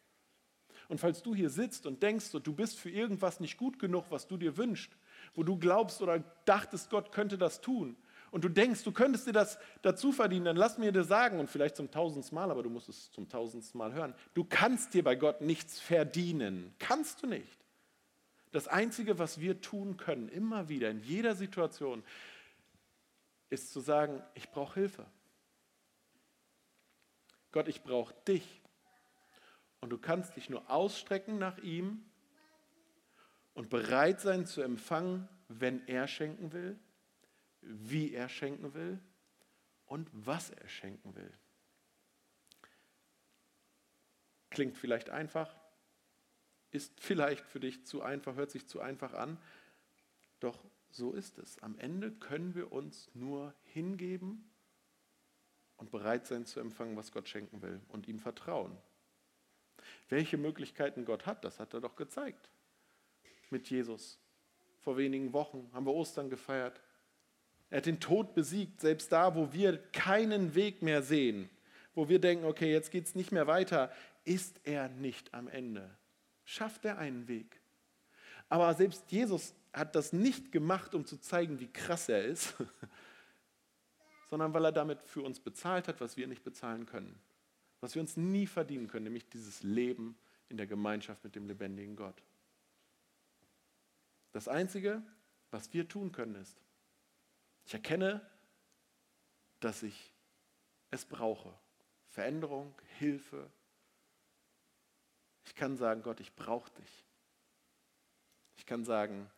Und 0.89 0.99
falls 0.99 1.23
du 1.23 1.35
hier 1.35 1.51
sitzt 1.51 1.87
und 1.87 2.03
denkst, 2.03 2.31
du 2.33 2.53
bist 2.55 2.79
für 2.79 2.91
irgendwas 2.91 3.41
nicht 3.41 3.59
gut 3.59 3.79
genug, 3.79 4.07
was 4.11 4.27
du 4.27 4.37
dir 4.37 4.57
wünschst, 4.57 4.91
wo 5.35 5.43
du 5.43 5.59
glaubst 5.59 6.01
oder 6.01 6.21
dachtest, 6.47 6.89
Gott 6.89 7.13
könnte 7.13 7.37
das 7.37 7.61
tun, 7.61 7.97
und 8.31 8.45
du 8.45 8.49
denkst, 8.49 8.85
du 8.85 8.93
könntest 8.93 9.27
dir 9.27 9.33
das 9.33 9.59
dazu 9.83 10.13
verdienen, 10.13 10.45
dann 10.45 10.57
lass 10.57 10.79
mir 10.79 10.93
dir 10.93 11.05
sagen, 11.05 11.41
und 11.41 11.49
vielleicht 11.49 11.77
zum 11.77 11.91
tausendsten 11.91 12.35
Mal, 12.35 12.51
aber 12.51 12.63
du 12.63 12.71
musst 12.71 12.89
es 12.89 13.11
zum 13.11 13.29
tausendsten 13.29 13.79
Mal 13.79 13.93
hören, 13.93 14.15
du 14.35 14.45
kannst 14.45 14.95
dir 14.95 15.05
bei 15.05 15.15
Gott 15.15 15.41
nichts 15.41 15.81
verdienen. 15.81 16.75
Kannst 16.79 17.23
du 17.23 17.27
nicht. 17.27 17.59
Das 18.53 18.69
Einzige, 18.69 19.19
was 19.19 19.41
wir 19.41 19.61
tun 19.61 19.97
können, 19.97 20.29
immer 20.29 20.69
wieder, 20.69 20.91
in 20.91 21.01
jeder 21.01 21.35
Situation, 21.35 22.03
ist 23.51 23.73
zu 23.73 23.81
sagen, 23.81 24.23
ich 24.35 24.51
brauche 24.51 24.81
Hilfe. 24.81 25.07
Gott, 27.53 27.69
ich 27.69 27.83
brauche 27.83 28.15
dich. 28.27 28.63
Und 29.81 29.91
du 29.91 29.99
kannst 29.99 30.37
dich 30.37 30.51
nur 30.51 30.71
ausstrecken 30.71 31.39
nach 31.39 31.59
ihm 31.59 32.05
und 33.55 33.71
bereit 33.71 34.21
sein 34.21 34.45
zu 34.45 34.61
empfangen, 34.61 35.29
wenn 35.49 35.87
er 35.87 36.09
schenken 36.09 36.53
will, 36.53 36.79
wie 37.61 38.13
er 38.13 38.29
schenken 38.29 38.75
will 38.75 39.01
und 39.87 40.09
was 40.13 40.51
er 40.51 40.69
schenken 40.69 41.15
will. 41.15 41.33
Klingt 44.51 44.77
vielleicht 44.77 45.11
einfach, 45.11 45.55
ist 46.71 47.01
vielleicht 47.01 47.47
für 47.47 47.61
dich 47.61 47.87
zu 47.87 48.03
einfach, 48.03 48.37
hört 48.37 48.51
sich 48.51 48.67
zu 48.67 48.81
einfach 48.81 49.15
an, 49.15 49.39
doch 50.41 50.65
so 50.91 51.13
ist 51.13 51.39
es. 51.39 51.59
Am 51.63 51.79
Ende 51.79 52.13
können 52.13 52.55
wir 52.55 52.73
uns 52.73 53.11
nur 53.15 53.55
hingeben 53.65 54.51
und 55.77 55.91
bereit 55.91 56.27
sein 56.27 56.47
zu 56.47 56.61
empfangen, 56.61 56.97
was 56.97 57.13
Gott 57.13 57.29
schenken 57.29 57.63
will 57.63 57.81
und 57.89 58.09
ihm 58.09 58.19
vertrauen. 58.19 58.77
Welche 60.09 60.37
Möglichkeiten 60.37 61.05
Gott 61.05 61.27
hat, 61.27 61.45
das 61.45 61.61
hat 61.61 61.75
er 61.75 61.81
doch 61.81 61.97
gezeigt 61.97 62.51
mit 63.51 63.71
Jesus. 63.71 64.19
Vor 64.81 64.97
wenigen 64.97 65.33
Wochen 65.33 65.71
haben 65.73 65.87
wir 65.87 65.95
Ostern 65.95 66.31
gefeiert. 66.31 66.81
Er 67.71 67.79
hat 67.79 67.87
den 67.87 68.01
Tod 68.01 68.35
besiegt, 68.35 68.81
selbst 68.81 69.13
da, 69.13 69.35
wo 69.35 69.53
wir 69.53 69.79
keinen 69.93 70.55
Weg 70.55 70.83
mehr 70.83 71.03
sehen, 71.03 71.51
wo 71.95 72.09
wir 72.09 72.19
denken, 72.19 72.45
okay, 72.45 72.73
jetzt 72.73 72.91
geht 72.91 73.07
es 73.07 73.15
nicht 73.15 73.33
mehr 73.33 73.47
weiter, 73.47 73.93
ist 74.25 74.61
er 74.65 74.89
nicht 74.89 75.35
am 75.35 75.49
Ende. 75.49 75.91
Schafft 76.45 76.85
er 76.85 76.99
einen 76.99 77.29
Weg. 77.29 77.61
Aber 78.49 78.73
selbst 78.75 79.11
Jesus 79.11 79.55
hat 79.73 79.95
das 79.95 80.13
nicht 80.13 80.51
gemacht, 80.51 80.95
um 80.95 81.05
zu 81.05 81.19
zeigen, 81.19 81.61
wie 81.61 81.71
krass 81.71 82.09
er 82.09 82.25
ist, 82.25 82.55
sondern 84.31 84.55
weil 84.55 84.65
er 84.65 84.73
damit 84.73 85.03
für 85.03 85.23
uns 85.23 85.41
bezahlt 85.41 85.89
hat, 85.89 86.01
was 86.01 86.17
wir 86.17 86.27
nicht 86.27 86.45
bezahlen 86.45 86.87
können 86.87 87.21
was 87.81 87.95
wir 87.95 88.03
uns 88.03 88.17
nie 88.17 88.47
verdienen 88.47 88.89
können, 88.89 89.05
nämlich 89.05 89.29
dieses 89.29 89.63
Leben 89.63 90.17
in 90.49 90.57
der 90.57 90.67
Gemeinschaft 90.67 91.23
mit 91.25 91.35
dem 91.37 91.47
lebendigen 91.47 91.97
Gott. 91.97 92.23
Das 94.33 94.49
Einzige, 94.49 95.03
was 95.51 95.73
wir 95.73 95.89
tun 95.89 96.13
können, 96.13 96.35
ist, 96.37 96.61
ich 97.69 97.75
erkenne, 97.75 98.29
dass 99.61 99.85
ich 99.85 100.13
es 100.91 101.05
brauche. 101.05 101.57
Veränderung, 102.09 102.75
Hilfe. 102.99 103.49
Ich 105.45 105.55
kann 105.55 105.77
sagen, 105.77 106.03
Gott, 106.03 106.19
ich 106.19 106.35
brauche 106.35 106.73
dich. 106.73 107.05
Ich 108.57 108.67
kann 108.67 108.85
sagen, 108.85 109.31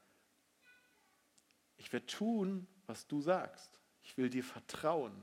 ich 1.77 1.93
werde 1.93 2.07
tun, 2.07 2.67
was 2.87 3.07
du 3.07 3.21
sagst. 3.21 3.79
Ich 4.03 4.17
will 4.17 4.31
dir 4.31 4.45
vertrauen 4.45 5.23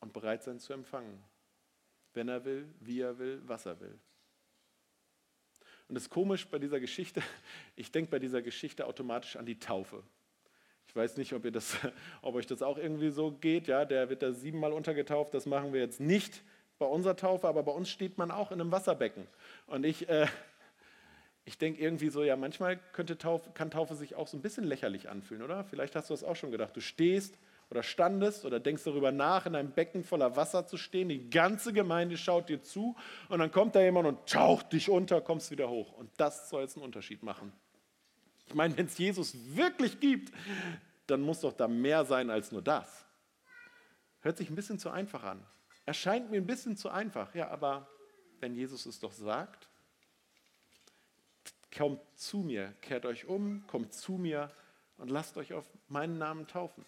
und 0.00 0.14
bereit 0.14 0.42
sein 0.42 0.58
zu 0.58 0.72
empfangen 0.72 1.22
wenn 2.16 2.28
er 2.28 2.44
will, 2.44 2.66
wie 2.80 3.00
er 3.00 3.16
will, 3.18 3.40
was 3.44 3.66
er 3.66 3.78
will. 3.78 3.96
Und 5.86 5.94
das 5.94 6.04
ist 6.04 6.10
komisch 6.10 6.48
bei 6.48 6.58
dieser 6.58 6.80
Geschichte, 6.80 7.22
ich 7.76 7.92
denke 7.92 8.10
bei 8.10 8.18
dieser 8.18 8.42
Geschichte 8.42 8.86
automatisch 8.86 9.36
an 9.36 9.46
die 9.46 9.58
Taufe. 9.58 10.02
Ich 10.88 10.96
weiß 10.96 11.16
nicht, 11.16 11.32
ob, 11.32 11.44
ihr 11.44 11.52
das, 11.52 11.76
ob 12.22 12.34
euch 12.34 12.46
das 12.46 12.62
auch 12.62 12.78
irgendwie 12.78 13.10
so 13.10 13.30
geht. 13.30 13.68
Ja, 13.68 13.84
der 13.84 14.08
wird 14.08 14.22
da 14.22 14.32
siebenmal 14.32 14.72
untergetauft. 14.72 15.34
Das 15.34 15.46
machen 15.46 15.72
wir 15.72 15.80
jetzt 15.80 16.00
nicht 16.00 16.42
bei 16.78 16.86
unserer 16.86 17.16
Taufe, 17.16 17.48
aber 17.48 17.62
bei 17.62 17.72
uns 17.72 17.88
steht 17.88 18.18
man 18.18 18.30
auch 18.30 18.52
in 18.52 18.60
einem 18.60 18.72
Wasserbecken. 18.72 19.26
Und 19.66 19.84
ich, 19.84 20.08
äh, 20.08 20.26
ich 21.44 21.58
denke 21.58 21.80
irgendwie 21.80 22.10
so, 22.10 22.22
ja, 22.22 22.36
manchmal 22.36 22.78
könnte 22.92 23.18
Taufe, 23.18 23.50
kann 23.54 23.70
Taufe 23.70 23.94
sich 23.94 24.14
auch 24.14 24.28
so 24.28 24.36
ein 24.36 24.42
bisschen 24.42 24.64
lächerlich 24.64 25.08
anfühlen, 25.08 25.42
oder? 25.42 25.64
Vielleicht 25.64 25.96
hast 25.96 26.10
du 26.10 26.14
das 26.14 26.24
auch 26.24 26.36
schon 26.36 26.50
gedacht. 26.50 26.76
Du 26.76 26.80
stehst 26.80 27.38
oder 27.70 27.82
standest 27.82 28.44
oder 28.44 28.60
denkst 28.60 28.84
darüber 28.84 29.12
nach, 29.12 29.46
in 29.46 29.54
einem 29.54 29.72
Becken 29.72 30.04
voller 30.04 30.36
Wasser 30.36 30.66
zu 30.66 30.76
stehen. 30.76 31.08
Die 31.08 31.30
ganze 31.30 31.72
Gemeinde 31.72 32.16
schaut 32.16 32.48
dir 32.48 32.62
zu 32.62 32.96
und 33.28 33.38
dann 33.38 33.50
kommt 33.50 33.74
da 33.74 33.80
jemand 33.80 34.06
und 34.06 34.26
taucht 34.28 34.72
dich 34.72 34.88
unter, 34.88 35.20
kommst 35.20 35.50
wieder 35.50 35.68
hoch. 35.68 35.92
Und 35.92 36.10
das 36.16 36.48
soll 36.48 36.62
jetzt 36.62 36.76
einen 36.76 36.84
Unterschied 36.84 37.22
machen. 37.22 37.52
Ich 38.46 38.54
meine, 38.54 38.76
wenn 38.76 38.86
es 38.86 38.96
Jesus 38.96 39.34
wirklich 39.56 40.00
gibt, 40.00 40.32
dann 41.06 41.20
muss 41.20 41.40
doch 41.40 41.52
da 41.52 41.68
mehr 41.68 42.04
sein 42.04 42.30
als 42.30 42.52
nur 42.52 42.62
das. 42.62 43.04
Hört 44.20 44.38
sich 44.38 44.50
ein 44.50 44.56
bisschen 44.56 44.78
zu 44.78 44.90
einfach 44.90 45.24
an. 45.24 45.44
Erscheint 45.84 46.30
mir 46.30 46.38
ein 46.38 46.46
bisschen 46.46 46.76
zu 46.76 46.90
einfach. 46.90 47.34
Ja, 47.34 47.48
aber 47.48 47.88
wenn 48.40 48.54
Jesus 48.54 48.86
es 48.86 48.98
doch 48.98 49.12
sagt, 49.12 49.68
kommt 51.76 52.00
zu 52.14 52.38
mir, 52.38 52.74
kehrt 52.80 53.06
euch 53.06 53.26
um, 53.26 53.66
kommt 53.66 53.92
zu 53.92 54.12
mir 54.12 54.50
und 54.96 55.10
lasst 55.10 55.36
euch 55.36 55.52
auf 55.52 55.68
meinen 55.88 56.18
Namen 56.18 56.46
taufen. 56.46 56.84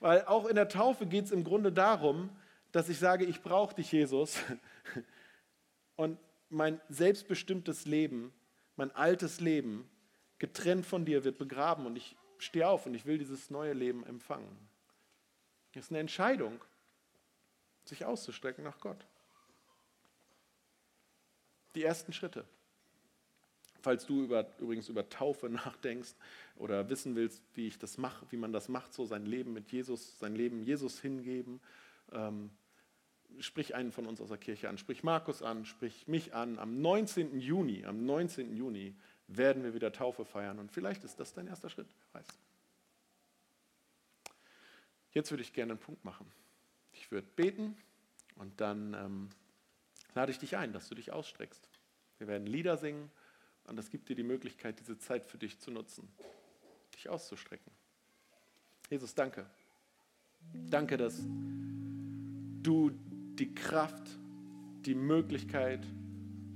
Weil 0.00 0.24
auch 0.26 0.46
in 0.46 0.56
der 0.56 0.68
Taufe 0.68 1.06
geht 1.06 1.26
es 1.26 1.32
im 1.32 1.44
Grunde 1.44 1.72
darum, 1.72 2.30
dass 2.72 2.88
ich 2.88 2.98
sage, 2.98 3.24
ich 3.24 3.42
brauche 3.42 3.74
dich, 3.74 3.90
Jesus. 3.90 4.38
Und 5.96 6.18
mein 6.48 6.80
selbstbestimmtes 6.88 7.86
Leben, 7.86 8.32
mein 8.76 8.94
altes 8.94 9.40
Leben, 9.40 9.88
getrennt 10.40 10.86
von 10.86 11.04
dir, 11.04 11.22
wird 11.22 11.38
begraben. 11.38 11.86
Und 11.86 11.94
ich 11.94 12.16
stehe 12.38 12.66
auf 12.66 12.86
und 12.86 12.94
ich 12.94 13.06
will 13.06 13.18
dieses 13.18 13.50
neue 13.50 13.72
Leben 13.72 14.04
empfangen. 14.04 14.48
Es 15.72 15.84
ist 15.84 15.90
eine 15.92 16.00
Entscheidung, 16.00 16.60
sich 17.84 18.04
auszustrecken 18.04 18.64
nach 18.64 18.80
Gott. 18.80 19.06
Die 21.76 21.84
ersten 21.84 22.12
Schritte. 22.12 22.44
Falls 23.82 24.04
du 24.04 24.24
über, 24.24 24.46
übrigens 24.58 24.88
über 24.88 25.08
Taufe 25.08 25.48
nachdenkst 25.50 26.14
oder 26.56 26.88
wissen 26.90 27.14
willst, 27.14 27.42
wie 27.54 27.68
ich 27.68 27.78
das 27.78 27.98
mache, 27.98 28.26
wie 28.30 28.36
man 28.36 28.52
das 28.52 28.68
macht, 28.68 28.92
so 28.92 29.06
sein 29.06 29.26
Leben 29.26 29.52
mit 29.52 29.70
Jesus, 29.70 30.18
sein 30.18 30.34
Leben 30.34 30.62
Jesus 30.62 31.00
hingeben, 31.00 31.60
ähm, 32.12 32.50
sprich 33.38 33.74
einen 33.74 33.92
von 33.92 34.06
uns 34.06 34.20
aus 34.20 34.28
der 34.28 34.38
Kirche 34.38 34.68
an, 34.68 34.76
sprich 34.76 35.04
Markus 35.04 35.42
an, 35.42 35.64
sprich 35.64 36.08
mich 36.08 36.34
an. 36.34 36.58
Am 36.58 36.80
19. 36.80 37.38
Juni, 37.38 37.84
am 37.84 38.04
19. 38.04 38.56
Juni 38.56 38.94
werden 39.36 39.62
wir 39.62 39.74
wieder 39.74 39.92
Taufe 39.92 40.24
feiern 40.24 40.58
und 40.58 40.72
vielleicht 40.72 41.04
ist 41.04 41.20
das 41.20 41.32
dein 41.32 41.46
erster 41.46 41.70
Schritt, 41.70 41.88
weiß. 42.12 42.26
Jetzt 45.12 45.30
würde 45.30 45.42
ich 45.42 45.52
gerne 45.52 45.72
einen 45.72 45.80
Punkt 45.80 46.04
machen. 46.04 46.30
Ich 46.92 47.10
würde 47.10 47.26
beten 47.36 47.76
und 48.36 48.60
dann 48.60 48.94
ähm, 48.94 49.30
lade 50.14 50.32
ich 50.32 50.38
dich 50.38 50.56
ein, 50.56 50.72
dass 50.72 50.88
du 50.88 50.94
dich 50.94 51.12
ausstreckst. 51.12 51.68
Wir 52.18 52.26
werden 52.26 52.46
Lieder 52.46 52.76
singen 52.76 53.10
und 53.64 53.76
das 53.76 53.90
gibt 53.90 54.08
dir 54.08 54.16
die 54.16 54.22
Möglichkeit, 54.24 54.80
diese 54.80 54.98
Zeit 54.98 55.26
für 55.26 55.38
dich 55.38 55.58
zu 55.60 55.70
nutzen, 55.70 56.08
dich 56.94 57.08
auszustrecken. 57.08 57.72
Jesus, 58.88 59.14
danke. 59.14 59.46
Danke, 60.52 60.96
dass 60.96 61.20
du 62.62 62.90
die 62.90 63.54
Kraft, 63.54 64.02
die 64.84 64.94
Möglichkeit 64.94 65.86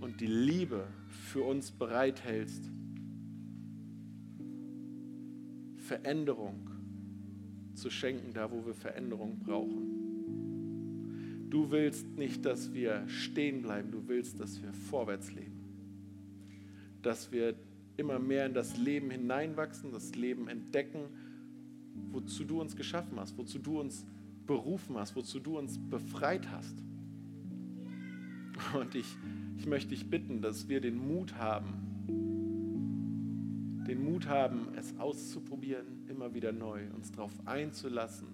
und 0.05 0.21
die 0.21 0.27
Liebe 0.27 0.87
für 1.09 1.43
uns 1.43 1.71
bereithältst, 1.71 2.71
Veränderung 5.77 6.69
zu 7.75 7.89
schenken, 7.89 8.35
da 8.35 8.51
wo 8.51 8.67
wir 8.67 8.75
Veränderung 8.75 9.39
brauchen. 9.39 11.49
Du 11.49 11.71
willst 11.71 12.07
nicht, 12.19 12.45
dass 12.45 12.75
wir 12.75 13.09
stehen 13.09 13.63
bleiben, 13.63 13.93
du 13.93 14.07
willst, 14.07 14.39
dass 14.39 14.63
wir 14.63 14.75
vorwärts 14.75 15.33
leben. 15.33 15.65
Dass 17.01 17.33
wir 17.33 17.55
immer 17.97 18.19
mehr 18.19 18.45
in 18.45 18.53
das 18.53 18.77
Leben 18.77 19.11
hineinwachsen, 19.11 19.91
das 19.91 20.15
Leben 20.15 20.49
entdecken, 20.49 21.05
wozu 22.11 22.45
du 22.45 22.61
uns 22.61 22.77
geschaffen 22.77 23.19
hast, 23.19 23.39
wozu 23.39 23.59
du 23.59 23.81
uns 23.81 24.05
berufen 24.47 24.99
hast, 24.99 25.17
wozu 25.17 25.41
du 25.41 25.57
uns 25.57 25.79
befreit 25.89 26.51
hast. 26.51 26.77
Und 28.75 28.95
ich, 28.95 29.17
ich 29.57 29.67
möchte 29.67 29.91
dich 29.91 30.09
bitten, 30.09 30.41
dass 30.41 30.69
wir 30.69 30.81
den 30.81 30.97
Mut 30.97 31.35
haben, 31.37 31.85
den 33.87 34.03
Mut 34.03 34.29
haben, 34.29 34.69
es 34.77 34.99
auszuprobieren, 34.99 36.07
immer 36.09 36.35
wieder 36.35 36.53
neu, 36.53 36.83
uns 36.95 37.13
darauf 37.13 37.33
einzulassen, 37.45 38.29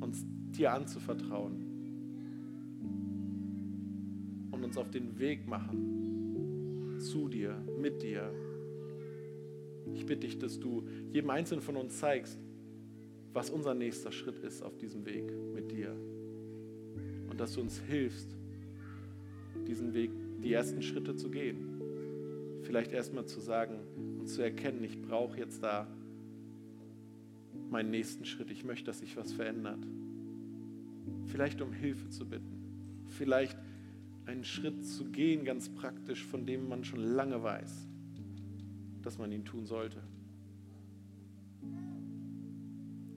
uns 0.00 0.24
dir 0.52 0.72
anzuvertrauen 0.72 1.72
und 4.50 4.64
uns 4.64 4.76
auf 4.76 4.90
den 4.90 5.18
Weg 5.18 5.48
machen 5.48 6.98
zu 6.98 7.28
dir, 7.28 7.56
mit 7.80 8.02
dir. 8.02 8.32
Ich 9.94 10.06
bitte 10.06 10.26
dich, 10.26 10.38
dass 10.38 10.60
du 10.60 10.86
jedem 11.10 11.30
Einzelnen 11.30 11.62
von 11.62 11.76
uns 11.76 11.98
zeigst, 11.98 12.38
was 13.32 13.50
unser 13.50 13.74
nächster 13.74 14.12
Schritt 14.12 14.38
ist 14.38 14.62
auf 14.62 14.76
diesem 14.76 15.04
Weg 15.06 15.32
mit 15.54 15.72
dir. 15.72 15.96
Dass 17.42 17.54
du 17.54 17.60
uns 17.60 17.80
hilfst, 17.80 18.36
diesen 19.66 19.92
Weg, 19.94 20.12
die 20.42 20.52
ersten 20.52 20.80
Schritte 20.80 21.16
zu 21.16 21.28
gehen 21.28 21.72
vielleicht 22.62 22.92
erstmal 22.92 23.26
zu 23.26 23.40
sagen 23.40 23.80
und 24.18 24.28
zu 24.28 24.40
erkennen, 24.40 24.82
ich 24.82 25.00
brauche 25.02 25.36
jetzt 25.36 25.62
da 25.62 25.86
meinen 27.70 27.90
nächsten 27.90 28.24
Schritt. 28.24 28.50
Ich 28.50 28.64
möchte, 28.64 28.86
dass 28.86 29.00
sich 29.00 29.16
was 29.16 29.32
verändert. 29.32 29.86
Vielleicht 31.26 31.60
um 31.60 31.72
Hilfe 31.72 32.08
zu 32.08 32.26
bitten. 32.26 33.04
Vielleicht 33.08 33.58
einen 34.24 34.44
Schritt 34.44 34.84
zu 34.84 35.04
gehen, 35.06 35.44
ganz 35.44 35.68
praktisch, 35.68 36.24
von 36.24 36.46
dem 36.46 36.68
man 36.68 36.84
schon 36.84 37.00
lange 37.00 37.42
weiß, 37.42 37.88
dass 39.02 39.18
man 39.18 39.32
ihn 39.32 39.44
tun 39.44 39.66
sollte. 39.66 39.98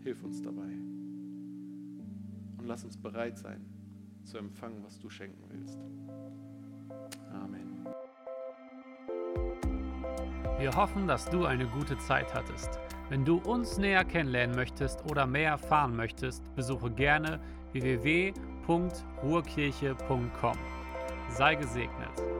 Hilf 0.03 0.23
uns 0.23 0.41
dabei. 0.41 0.73
Und 2.57 2.65
lass 2.65 2.83
uns 2.83 2.97
bereit 2.97 3.37
sein, 3.37 3.61
zu 4.25 4.37
empfangen, 4.37 4.83
was 4.83 4.99
du 4.99 5.09
schenken 5.09 5.41
willst. 5.49 5.79
Amen. 7.31 7.87
Wir 10.59 10.75
hoffen, 10.75 11.07
dass 11.07 11.29
du 11.29 11.45
eine 11.45 11.67
gute 11.67 11.97
Zeit 11.97 12.33
hattest. 12.33 12.77
Wenn 13.09 13.23
du 13.23 13.37
uns 13.37 13.77
näher 13.77 14.03
kennenlernen 14.03 14.55
möchtest 14.55 15.05
oder 15.09 15.25
mehr 15.27 15.51
erfahren 15.51 15.95
möchtest, 15.95 16.43
besuche 16.55 16.89
gerne 16.89 17.39
www.ruhrkirche.com. 17.71 20.57
Sei 21.29 21.55
gesegnet. 21.55 22.34